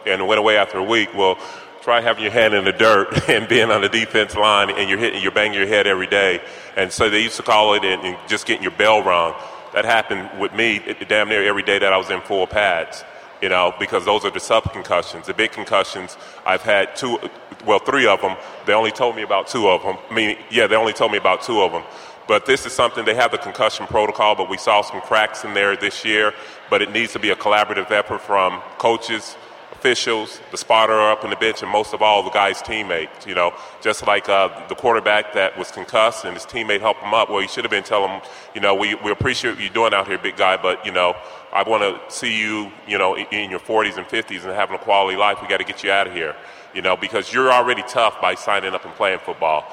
[0.06, 1.10] and it went away after a week.
[1.16, 1.38] Well,
[1.82, 5.00] try having your hand in the dirt and being on the defense line and you're
[5.00, 6.42] hitting, you're banging your head every day.
[6.78, 9.34] And so they used to call it and, and just getting your bell rung.
[9.74, 13.04] That happened with me damn near every day that I was in full pads,
[13.42, 15.28] you know, because those are the sub concussions.
[15.28, 17.18] The big concussions, I've had two,
[17.66, 18.36] well, three of them.
[18.66, 19.98] They only told me about two of them.
[20.10, 21.84] I mean, yeah, they only told me about two of them.
[22.28, 25.54] But this is something they have the concussion protocol, but we saw some cracks in
[25.54, 26.34] there this year.
[26.70, 29.36] But it needs to be a collaborative effort from coaches,
[29.82, 33.26] officials, the spotter up in the bench, and most of all, the guy's teammates.
[33.26, 33.52] You know,
[33.82, 37.32] just like uh, the quarterback that was concussed and his teammate helped him up.
[37.32, 38.22] Well, he should have been telling him,
[38.54, 41.16] you know, we, we appreciate what you're doing out here, big guy, but, you know,
[41.52, 44.80] I want to see you, you know, in your 40s and 50s and having a
[44.80, 45.40] quality life.
[45.42, 46.36] We got to get you out of here,
[46.76, 49.66] you know, because you're already tough by signing up and playing football.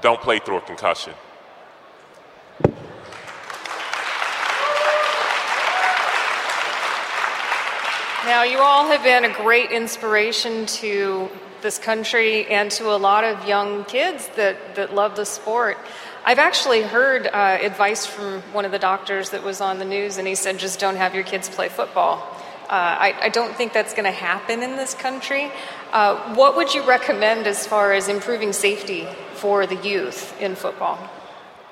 [0.00, 1.12] Don't play through a concussion.
[8.26, 11.28] Now, you all have been a great inspiration to
[11.62, 15.78] this country and to a lot of young kids that, that love the sport.
[16.24, 20.18] I've actually heard uh, advice from one of the doctors that was on the news,
[20.18, 22.16] and he said, just don't have your kids play football.
[22.64, 25.52] Uh, I, I, don't think that's going to happen in this country.
[25.92, 30.98] Uh, what would you recommend as far as improving safety for the youth in football?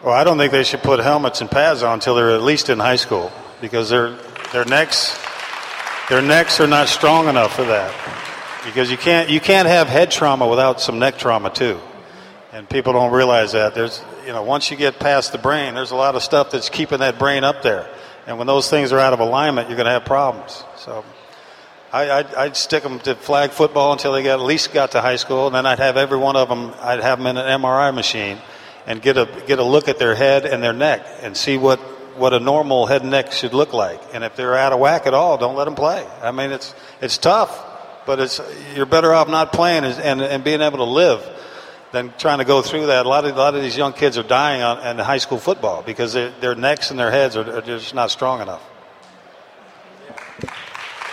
[0.05, 2.68] Well, I don't think they should put helmets and pads on until they're at least
[2.68, 4.16] in high school because their
[4.52, 5.18] their necks
[6.09, 7.92] their necks are not strong enough for that.
[8.64, 11.80] Because you can't you can't have head trauma without some neck trauma too.
[12.52, 13.74] And people don't realize that.
[13.74, 16.68] There's you know once you get past the brain there's a lot of stuff that's
[16.68, 17.88] keeping that brain up there.
[18.26, 20.64] And when those things are out of alignment you're going to have problems.
[20.76, 21.05] So
[21.92, 25.00] I, I'd, I'd, stick them to flag football until they got at least got to
[25.00, 25.46] high school.
[25.46, 28.38] And then I'd have every one of them I'd have them in an MRI machine
[28.86, 31.80] and get a get a look at their head and their neck and see what
[32.16, 34.00] what a normal head and neck should look like.
[34.14, 36.06] And if they're out of whack at all, don't let them play.
[36.22, 37.50] I mean, it's it's tough,
[38.06, 38.40] but it's
[38.74, 41.22] you're better off not playing and, and being able to live
[41.92, 43.06] than trying to go through that.
[43.06, 45.38] A lot of a lot of these young kids are dying on in high school
[45.38, 48.62] football because their necks and their heads are, are just not strong enough.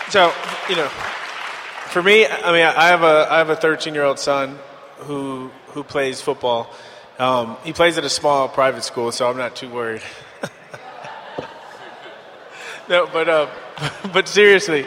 [0.09, 0.33] So
[0.69, 4.19] you know, for me, I mean, I have a I have a 13 year old
[4.19, 4.59] son
[4.99, 6.69] who who plays football.
[7.19, 10.01] Um, he plays at a small private school, so I'm not too worried.
[12.91, 13.47] No, but uh,
[14.13, 14.85] but seriously,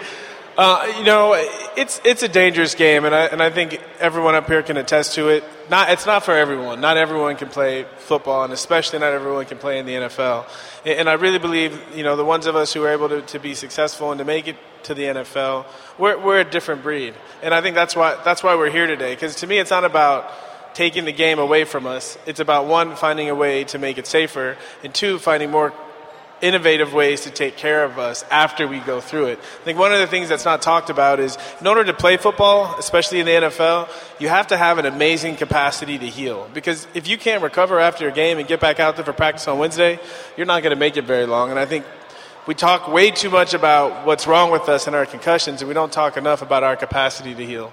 [0.59, 1.33] uh, you know,
[1.75, 5.15] it's it's a dangerous game, and I and I think everyone up here can attest
[5.15, 5.43] to it.
[5.71, 6.83] Not it's not for everyone.
[6.83, 10.47] Not everyone can play football, and especially not everyone can play in the NFL.
[10.85, 13.39] And I really believe, you know, the ones of us who are able to, to
[13.39, 15.65] be successful and to make it to the NFL,
[15.97, 19.15] we're we're a different breed, and I think that's why that's why we're here today.
[19.15, 20.31] Because to me, it's not about
[20.75, 22.19] taking the game away from us.
[22.27, 25.73] It's about one finding a way to make it safer, and two finding more
[26.45, 29.39] innovative ways to take care of us after we go through it.
[29.39, 32.19] I think one of the things that's not talked about is in order to play
[32.19, 33.89] football, especially in the NFL,
[34.21, 36.49] you have to have an amazing capacity to heal.
[36.53, 39.49] Because if you can't recover after a game and get back out there for practice
[39.49, 39.99] on Wednesday,
[40.37, 41.51] you're not going to make it very long.
[41.51, 41.87] And I think
[42.47, 45.75] we talk way too much about what's wrong with us and our concussions, and we
[45.75, 47.73] don't talk enough about our capacity to heal.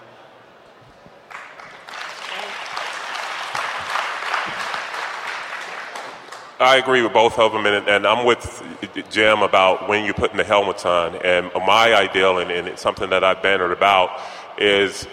[6.61, 8.63] I agree with both of them, and, and, I'm with
[9.09, 11.15] Jim about when you're putting the helmets on.
[11.25, 14.11] And my ideal, and, and it's something that I've bannered about,
[14.59, 15.07] is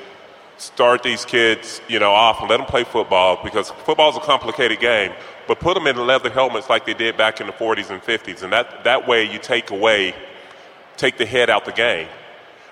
[0.59, 4.79] start these kids, you know, off and let them play football because football's a complicated
[4.79, 5.13] game.
[5.47, 8.43] But put them in leather helmets like they did back in the 40s and 50s,
[8.43, 10.15] and that that way you take away,
[10.99, 12.09] take the head out the game.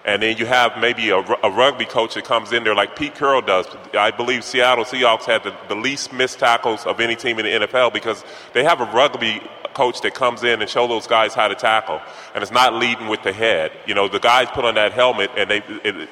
[0.06, 3.16] And then you have maybe a, a, rugby coach that comes in there like Pete
[3.16, 3.66] Carroll does.
[3.92, 7.66] I believe Seattle Seahawks had the, the least missed tackles of any team in the
[7.66, 9.42] NFL because they have a rugby
[9.74, 12.00] coach that comes in and show those guys how to tackle.
[12.34, 13.72] And it's not leading with the head.
[13.84, 15.62] You know, the guys put on that helmet and they.
[15.84, 16.08] It,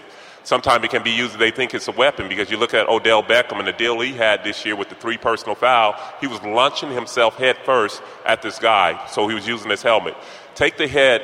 [0.47, 3.23] Sometimes it can be used, they think it's a weapon because you look at Odell
[3.23, 6.43] Beckham and the deal he had this year with the three personal foul, he was
[6.43, 10.15] launching himself head first at this guy, so he was using his helmet.
[10.55, 11.23] Take the head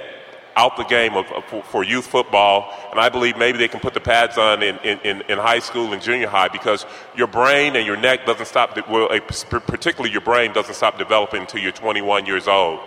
[0.56, 3.94] out the game of, of, for youth football, and I believe maybe they can put
[3.94, 6.86] the pads on in, in, in high school and junior high because
[7.16, 11.60] your brain and your neck doesn't stop, well, particularly your brain doesn't stop developing until
[11.60, 12.80] you're 21 years old.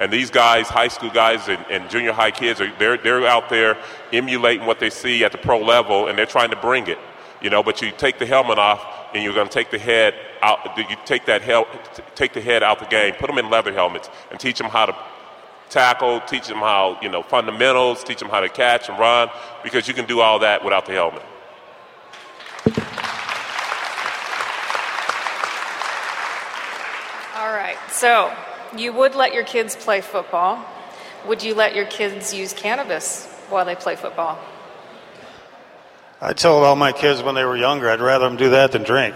[0.00, 3.50] And these guys, high school guys and, and junior high kids, are they're, they're out
[3.50, 3.76] there
[4.12, 6.98] emulating what they see at the pro level, and they're trying to bring it.
[7.42, 8.82] You know, but you take the helmet off,
[9.14, 10.76] and you're going to take the head out.
[10.76, 11.68] You take that hel-
[12.14, 14.86] take the head out the game, put them in leather helmets, and teach them how
[14.86, 14.96] to
[15.70, 19.30] tackle, teach them how, you know, fundamentals, teach them how to catch and run,
[19.62, 21.22] because you can do all that without the helmet.
[27.36, 27.76] All right.
[27.90, 28.32] So
[28.76, 30.64] you would let your kids play football.
[31.26, 34.38] Would you let your kids use cannabis while they play football?
[36.20, 38.82] I told all my kids when they were younger, I'd rather them do that than
[38.82, 39.14] drink.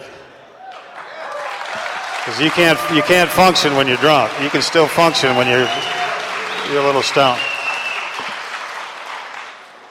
[2.25, 4.33] Because you can't, you can't function when you're drunk.
[4.41, 5.69] You can still function when you're,
[6.71, 7.41] you're a little stoned.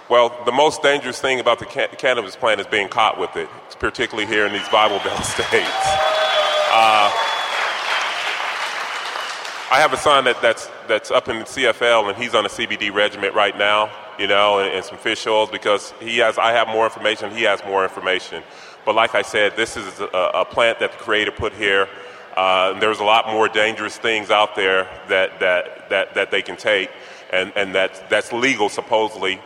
[0.10, 3.50] Well, the most dangerous thing about the ca- cannabis plant is being caught with it,
[3.80, 5.88] particularly here in these Bible Belt states.
[6.72, 7.12] Uh,
[9.72, 12.50] I have a son that, that's, that's up in the CFL, and he's on a
[12.50, 16.52] CBD regiment right now, you know, and, and some fish oils because he has, I
[16.52, 18.44] have more information, he has more information.
[18.86, 21.88] But like I said, this is a, a plant that the creator put here.
[22.36, 26.58] Uh, there's a lot more dangerous things out there that, that, that, that they can
[26.58, 26.90] take,
[27.32, 29.40] and, and that, that's legal, supposedly,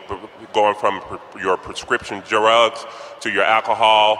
[0.54, 1.02] going from
[1.40, 2.84] your prescription drugs
[3.20, 4.16] to your alcohol.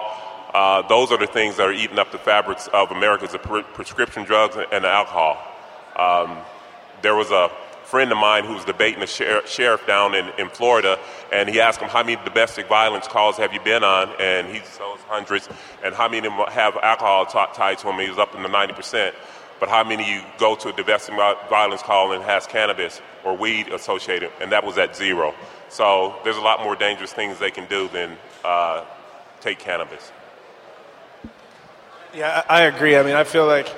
[0.53, 3.63] Uh, those are the things that are eating up the fabrics of America, the pre-
[3.63, 5.39] prescription drugs and the alcohol.
[5.97, 6.39] Um,
[7.03, 7.51] there was a
[7.89, 10.99] friend of mine who was debating a sher- sheriff down in, in Florida,
[11.33, 14.11] and he asked him, How many domestic violence calls have you been on?
[14.21, 15.49] And he said hundreds.
[15.83, 17.99] And how many of them have alcohol t- tied to them?
[17.99, 19.15] He was up in the 90%.
[19.59, 23.69] But how many you go to a domestic violence call and has cannabis or weed
[23.69, 24.31] associated?
[24.41, 25.35] And that was at zero.
[25.71, 28.85] So there's a lot more dangerous things they can do than uh,
[29.41, 30.13] take cannabis.
[32.15, 32.97] Yeah, I I agree.
[32.97, 33.69] I mean, I feel like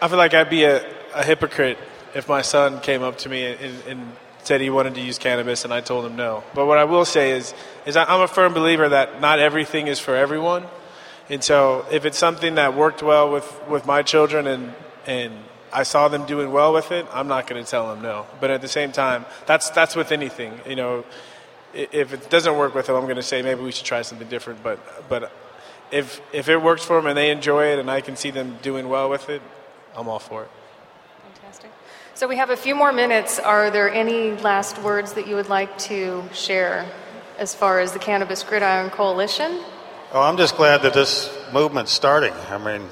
[0.00, 1.78] I feel like I'd be a, a hypocrite
[2.14, 4.12] if my son came up to me and, and
[4.44, 6.42] said he wanted to use cannabis and I told him no.
[6.54, 7.54] But what I will say is,
[7.86, 10.64] is I'm a firm believer that not everything is for everyone.
[11.28, 14.72] And so if it's something that worked well with, with my children and,
[15.06, 15.34] and
[15.72, 18.26] I saw them doing well with it, I'm not going to tell them no.
[18.40, 20.58] But at the same time, that's, that's with anything.
[20.66, 21.04] You know,
[21.74, 24.28] if it doesn't work with them, I'm going to say maybe we should try something
[24.28, 24.62] different.
[24.62, 24.78] But,
[25.10, 25.30] but
[25.90, 28.58] if, if it works for them and they enjoy it and I can see them
[28.62, 29.42] doing well with it,
[29.94, 30.50] I'm all for it.
[32.18, 33.38] So we have a few more minutes.
[33.38, 36.84] Are there any last words that you would like to share
[37.38, 39.62] as far as the Cannabis Gridiron Coalition?
[40.12, 42.32] Oh, I'm just glad that this movement's starting.
[42.50, 42.88] I mean,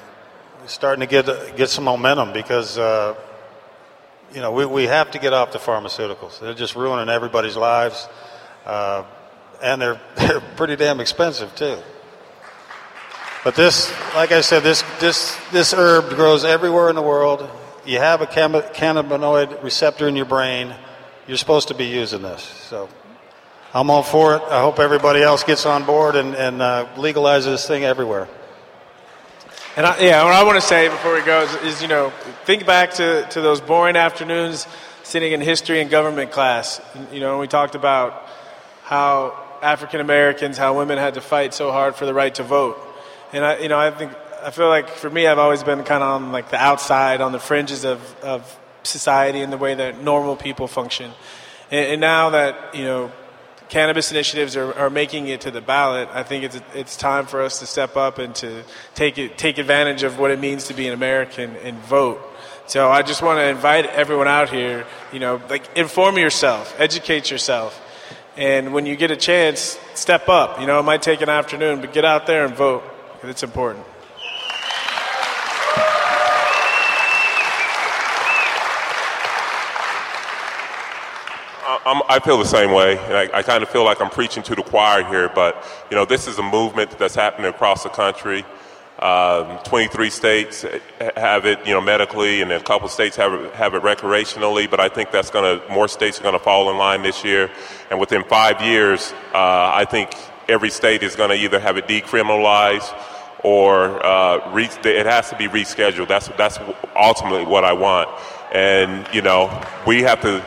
[0.63, 3.15] it's starting to get get some momentum because uh,
[4.33, 6.39] you know we, we have to get off the pharmaceuticals.
[6.39, 8.07] They're just ruining everybody's lives,
[8.65, 9.03] uh,
[9.61, 11.77] and they're they're pretty damn expensive too.
[13.43, 17.49] But this, like I said, this this this herb grows everywhere in the world.
[17.87, 20.75] You have a cannabinoid receptor in your brain.
[21.25, 22.43] You're supposed to be using this.
[22.43, 22.89] So
[23.73, 24.41] I'm all for it.
[24.41, 28.27] I hope everybody else gets on board and, and uh, legalizes this thing everywhere.
[29.77, 32.09] And I, yeah, what I want to say before we go is, is, you know,
[32.43, 34.67] think back to, to those boring afternoons
[35.03, 36.81] sitting in history and government class.
[37.13, 38.27] You know, we talked about
[38.83, 42.77] how African Americans, how women had to fight so hard for the right to vote.
[43.31, 44.11] And I, you know, I think
[44.43, 47.31] I feel like for me, I've always been kind of on like the outside, on
[47.31, 51.11] the fringes of, of society and the way that normal people function.
[51.71, 53.11] And, and now that you know
[53.69, 57.41] cannabis initiatives are, are making it to the ballot, I think it's it's time for
[57.41, 58.63] us to step up and to
[58.95, 62.21] take it take advantage of what it means to be an American and vote.
[62.67, 67.31] So I just want to invite everyone out here, you know, like inform yourself, educate
[67.31, 67.81] yourself,
[68.35, 70.59] and when you get a chance, step up.
[70.59, 72.83] You know, it might take an afternoon, but get out there and vote.
[73.23, 73.85] It's important.
[81.87, 84.43] I'm, I feel the same way, and I, I kind of feel like I'm preaching
[84.43, 85.29] to the choir here.
[85.29, 88.43] But you know, this is a movement that's happening across the country.
[88.99, 90.65] Um, 23 states
[91.15, 94.69] have it, you know, medically, and a couple states have it, have it recreationally.
[94.69, 97.23] But I think that's going to more states are going to fall in line this
[97.23, 97.49] year,
[97.89, 100.13] and within five years, uh, I think
[100.49, 102.93] every state is going to either have it decriminalized
[103.45, 106.09] or uh, re- it has to be rescheduled.
[106.09, 106.59] That's that's
[106.97, 108.09] ultimately what I want.
[108.51, 110.43] And you know, we have to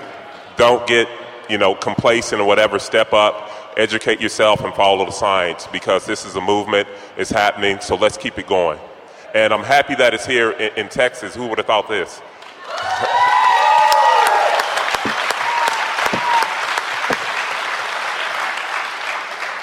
[0.59, 1.09] don't get
[1.51, 2.79] you know complacent or whatever.
[2.79, 6.89] Step up, educate yourself, and follow the science because this is a movement.
[7.17, 7.81] It's happening.
[7.81, 8.79] So let's keep it going.
[9.35, 11.35] And I'm happy that it's here in, in Texas.
[11.35, 12.21] Who would have thought this?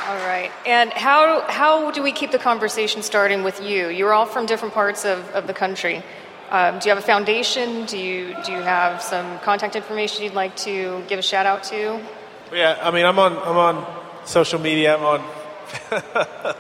[0.08, 0.52] All right.
[0.66, 3.90] And how, how do we keep the conversation starting with you?
[3.90, 6.02] You're all from different parts of, of the country.
[6.50, 7.86] Um, do you have a foundation?
[7.86, 11.64] Do you, do you have some contact information you'd like to give a shout out
[11.66, 12.00] to?
[12.54, 13.86] Yeah, I mean, I'm on I'm on
[14.26, 14.96] social media.
[14.96, 15.20] I'm on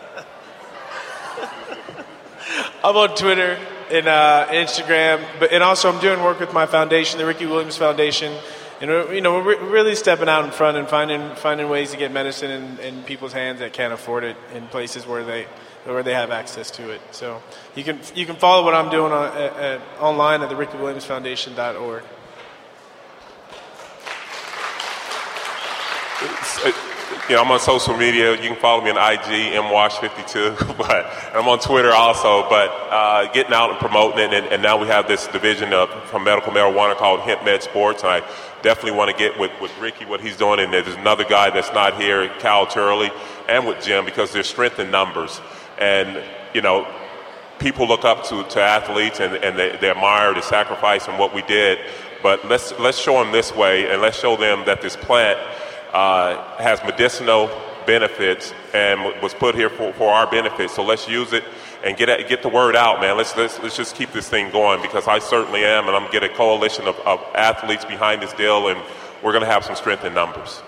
[2.83, 3.57] I'm on Twitter
[3.89, 7.77] and uh, Instagram, but and also I'm doing work with my foundation, the Ricky Williams
[7.77, 8.33] Foundation,
[8.79, 11.97] And we're, you know, we're really stepping out in front and finding finding ways to
[11.97, 15.47] get medicine in, in people's hands that can't afford it in places where they
[15.93, 17.01] where they have access to it.
[17.11, 17.41] So
[17.75, 22.03] you can you can follow what I'm doing on, at, at, online at the RickyWilliamsFoundation.org.
[26.65, 26.71] uh,
[27.29, 28.31] you know, I'm on social media.
[28.31, 32.47] You can follow me on IG, mwash52, but I'm on Twitter also.
[32.49, 35.89] But uh, getting out and promoting it, and, and, now we have this division of
[36.09, 38.03] from medical marijuana called HempMed Sports.
[38.03, 38.19] And I
[38.61, 41.71] definitely want to get with, with Ricky what he's doing, and there's another guy that's
[41.73, 43.11] not here, Kyle Turley,
[43.47, 45.41] and with Jim because there's strength in numbers.
[45.79, 46.23] And
[46.53, 46.87] you know,
[47.59, 51.33] people look up to, to athletes and, and they, they admire the sacrifice and what
[51.33, 51.79] we did.
[52.23, 55.37] But let's let's show them this way, and let's show them that this plant
[55.93, 57.49] uh, has medicinal
[57.85, 60.69] benefits and was put here for, for our benefit.
[60.71, 61.43] So let's use it
[61.83, 63.17] and get get the word out, man.
[63.17, 66.23] Let's, let's let's just keep this thing going because I certainly am, and I'm get
[66.23, 68.79] a coalition of, of athletes behind this deal, and
[69.23, 70.61] we're going to have some strength in numbers.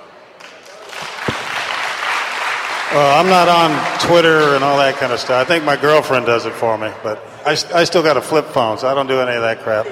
[2.91, 5.39] Well, I'm not on Twitter and all that kind of stuff.
[5.39, 8.45] I think my girlfriend does it for me, but I, I still got a flip
[8.47, 9.85] phone, so I don't do any of that crap.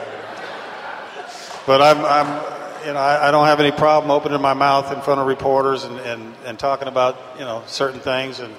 [1.67, 4.99] But I'm, I'm you know, I, I, don't have any problem opening my mouth in
[5.01, 8.39] front of reporters and, and, and talking about, you know, certain things.
[8.39, 8.51] And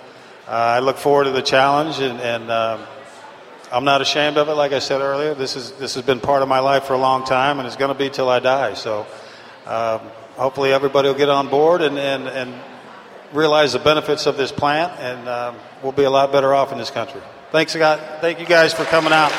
[0.46, 2.82] uh, I look forward to the challenge, and, and um,
[3.72, 4.54] I'm not ashamed of it.
[4.54, 6.98] Like I said earlier, this is this has been part of my life for a
[6.98, 8.74] long time, and it's going to be till I die.
[8.74, 9.04] So
[9.66, 9.98] um,
[10.36, 12.54] hopefully, everybody will get on board and, and, and
[13.32, 16.78] realize the benefits of this plant, and um, we'll be a lot better off in
[16.78, 17.20] this country.
[17.50, 18.00] Thanks, a God.
[18.20, 19.32] Thank you guys for coming out.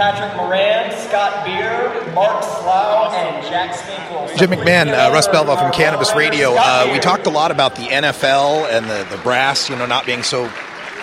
[0.00, 4.34] Patrick Moran, Scott Beer, Mark Slough, and Jack Spinkle.
[4.38, 6.54] Jim McMahon, uh, Russ Belville from Cannabis Radio.
[6.56, 10.06] Uh, we talked a lot about the NFL and the, the brass, you know, not
[10.06, 10.50] being so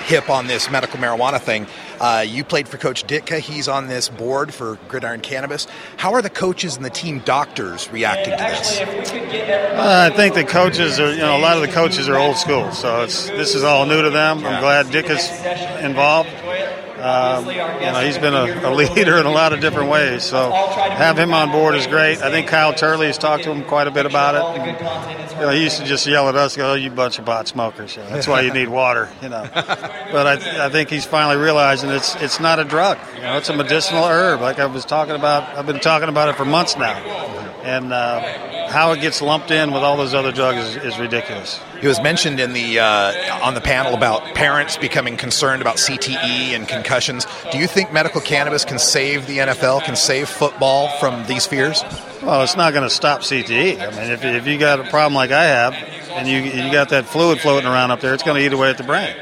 [0.05, 1.67] hip on this medical marijuana thing.
[1.99, 3.39] Uh, you played for Coach Ditka.
[3.39, 5.67] He's on this board for Gridiron Cannabis.
[5.97, 8.79] How are the coaches and the team doctors reacting to this?
[8.79, 12.37] Uh, I think the coaches are, you know, a lot of the coaches are old
[12.37, 14.39] school, so it's this is all new to them.
[14.39, 16.29] I'm glad Ditka's involved.
[16.99, 20.23] Um, you know, he's been a, a, leader in a lot of different ways.
[20.23, 22.21] So have him on board is great.
[22.21, 24.61] I think Kyle Turley has talked to him quite a bit about it.
[24.61, 27.25] And, you know, he used to just yell at us, "Go, oh, you bunch of
[27.25, 27.95] pot smokers!
[27.95, 31.05] You know, that's why you need water." You know, but I, th- I think he's
[31.05, 32.97] finally realizing it's it's not a drug.
[33.15, 34.41] You know, it's a medicinal herb.
[34.41, 36.97] Like I was talking about, I've been talking about it for months now,
[37.63, 37.93] and.
[37.93, 41.59] Uh, how it gets lumped in with all those other drugs is, is ridiculous.
[41.81, 46.55] It was mentioned in the uh, on the panel about parents becoming concerned about CTE
[46.55, 47.25] and concussions.
[47.51, 51.83] Do you think medical cannabis can save the NFL, can save football from these fears?
[52.21, 53.79] Well, it's not going to stop CTE.
[53.79, 56.89] I mean, if, if you got a problem like I have, and you you got
[56.89, 59.15] that fluid floating around up there, it's going to eat away at the brain.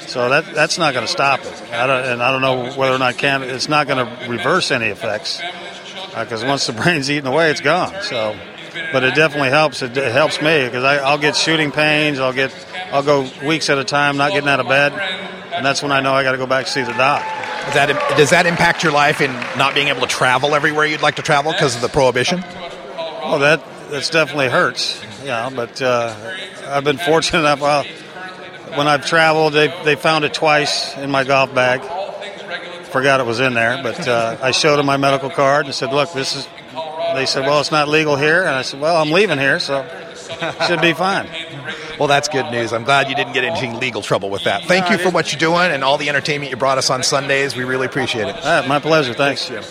[0.00, 1.62] So that that's not going to stop it.
[1.72, 4.86] I and I don't know whether or not can it's not going to reverse any
[4.86, 5.40] effects
[6.10, 7.94] because uh, once the brain's eaten away, it's gone.
[8.02, 8.36] So
[8.92, 9.82] but it definitely helps.
[9.82, 12.18] It, it helps me because I'll get shooting pains.
[12.18, 12.52] I'll get
[12.92, 14.92] I'll go weeks at a time not getting out of bed,
[15.52, 17.22] and that's when I know I got to go back to see the doc.
[17.66, 21.02] Does that does that impact your life in not being able to travel everywhere you'd
[21.02, 22.44] like to travel because of the prohibition?
[23.22, 25.02] Oh, that that's definitely hurts.
[25.24, 26.14] Yeah, but uh,
[26.66, 27.60] I've been fortunate enough.
[27.60, 27.84] Well,
[28.76, 31.80] when I've traveled, they they found it twice in my golf bag.
[32.90, 35.92] Forgot it was in there, but uh, I showed them my medical card and said,
[35.92, 36.46] "Look, this is
[37.14, 38.40] they said, well, it's not legal here.
[38.40, 39.86] And I said, well, I'm leaving here, so
[40.66, 41.28] should be fine.
[41.98, 42.72] Well, that's good news.
[42.72, 44.64] I'm glad you didn't get into legal trouble with that.
[44.64, 47.56] Thank you for what you're doing and all the entertainment you brought us on Sundays.
[47.56, 48.34] We really appreciate it.
[48.44, 49.14] Right, my pleasure.
[49.14, 49.62] Thanks, Jim.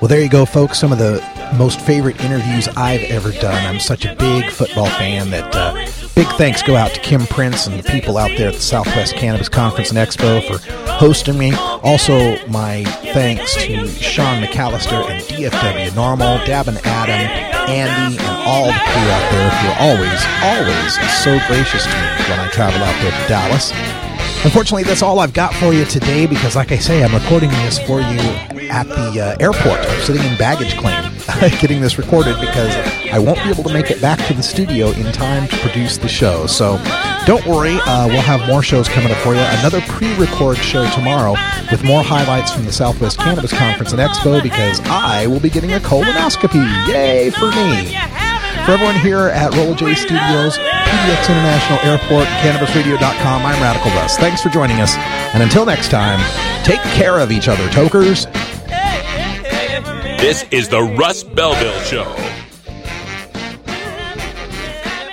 [0.00, 0.78] Well, there you go, folks.
[0.78, 1.24] Some of the
[1.56, 3.66] most favorite interviews I've ever done.
[3.66, 7.66] I'm such a big football fan that uh, big thanks go out to Kim Prince
[7.66, 10.58] and the people out there at the Southwest Cannabis Conference and Expo for
[10.92, 11.52] hosting me.
[11.82, 17.28] Also, my thanks to Sean McAllister and DFW NORML, Davin Adam,
[17.68, 22.30] Andy, and all the crew out there who are always, always so gracious to me
[22.30, 23.72] when I travel out there to Dallas.
[24.44, 27.78] Unfortunately, that's all I've got for you today because, like I say, I'm recording this
[27.78, 28.18] for you
[28.70, 29.82] at the uh, airport.
[30.02, 31.13] Sitting in baggage claim
[31.60, 32.74] getting this recorded because
[33.12, 35.96] I won't be able to make it back to the studio in time to produce
[35.96, 36.46] the show.
[36.46, 36.76] So
[37.26, 39.40] don't worry, uh, we'll have more shows coming up for you.
[39.40, 41.34] Another pre record show tomorrow
[41.70, 45.72] with more highlights from the Southwest Cannabis Conference and Expo because I will be getting
[45.72, 46.88] a colonoscopy.
[46.88, 47.96] Yay for me!
[48.66, 54.16] For everyone here at Rolla J Studios, PDX International Airport, CannabisRadio.com, I'm Radical Russ.
[54.16, 54.96] Thanks for joining us.
[55.34, 56.20] And until next time,
[56.64, 58.26] take care of each other, tokers.
[60.18, 62.04] This is the Russ Belville Show.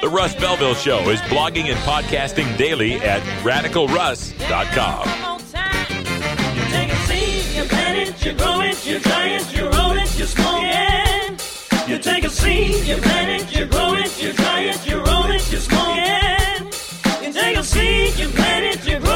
[0.01, 5.07] The Russ Belville Show is blogging and podcasting daily at radicalruss.com.
[7.55, 11.89] You plant it, you grow it, you it, you roll it, you smoke it.
[11.89, 14.31] You take a seed, you plant it, you grow it, you
[14.69, 17.21] it, you roll it, you smoke it.
[17.21, 19.10] You take a seed, you plant it, you grow it.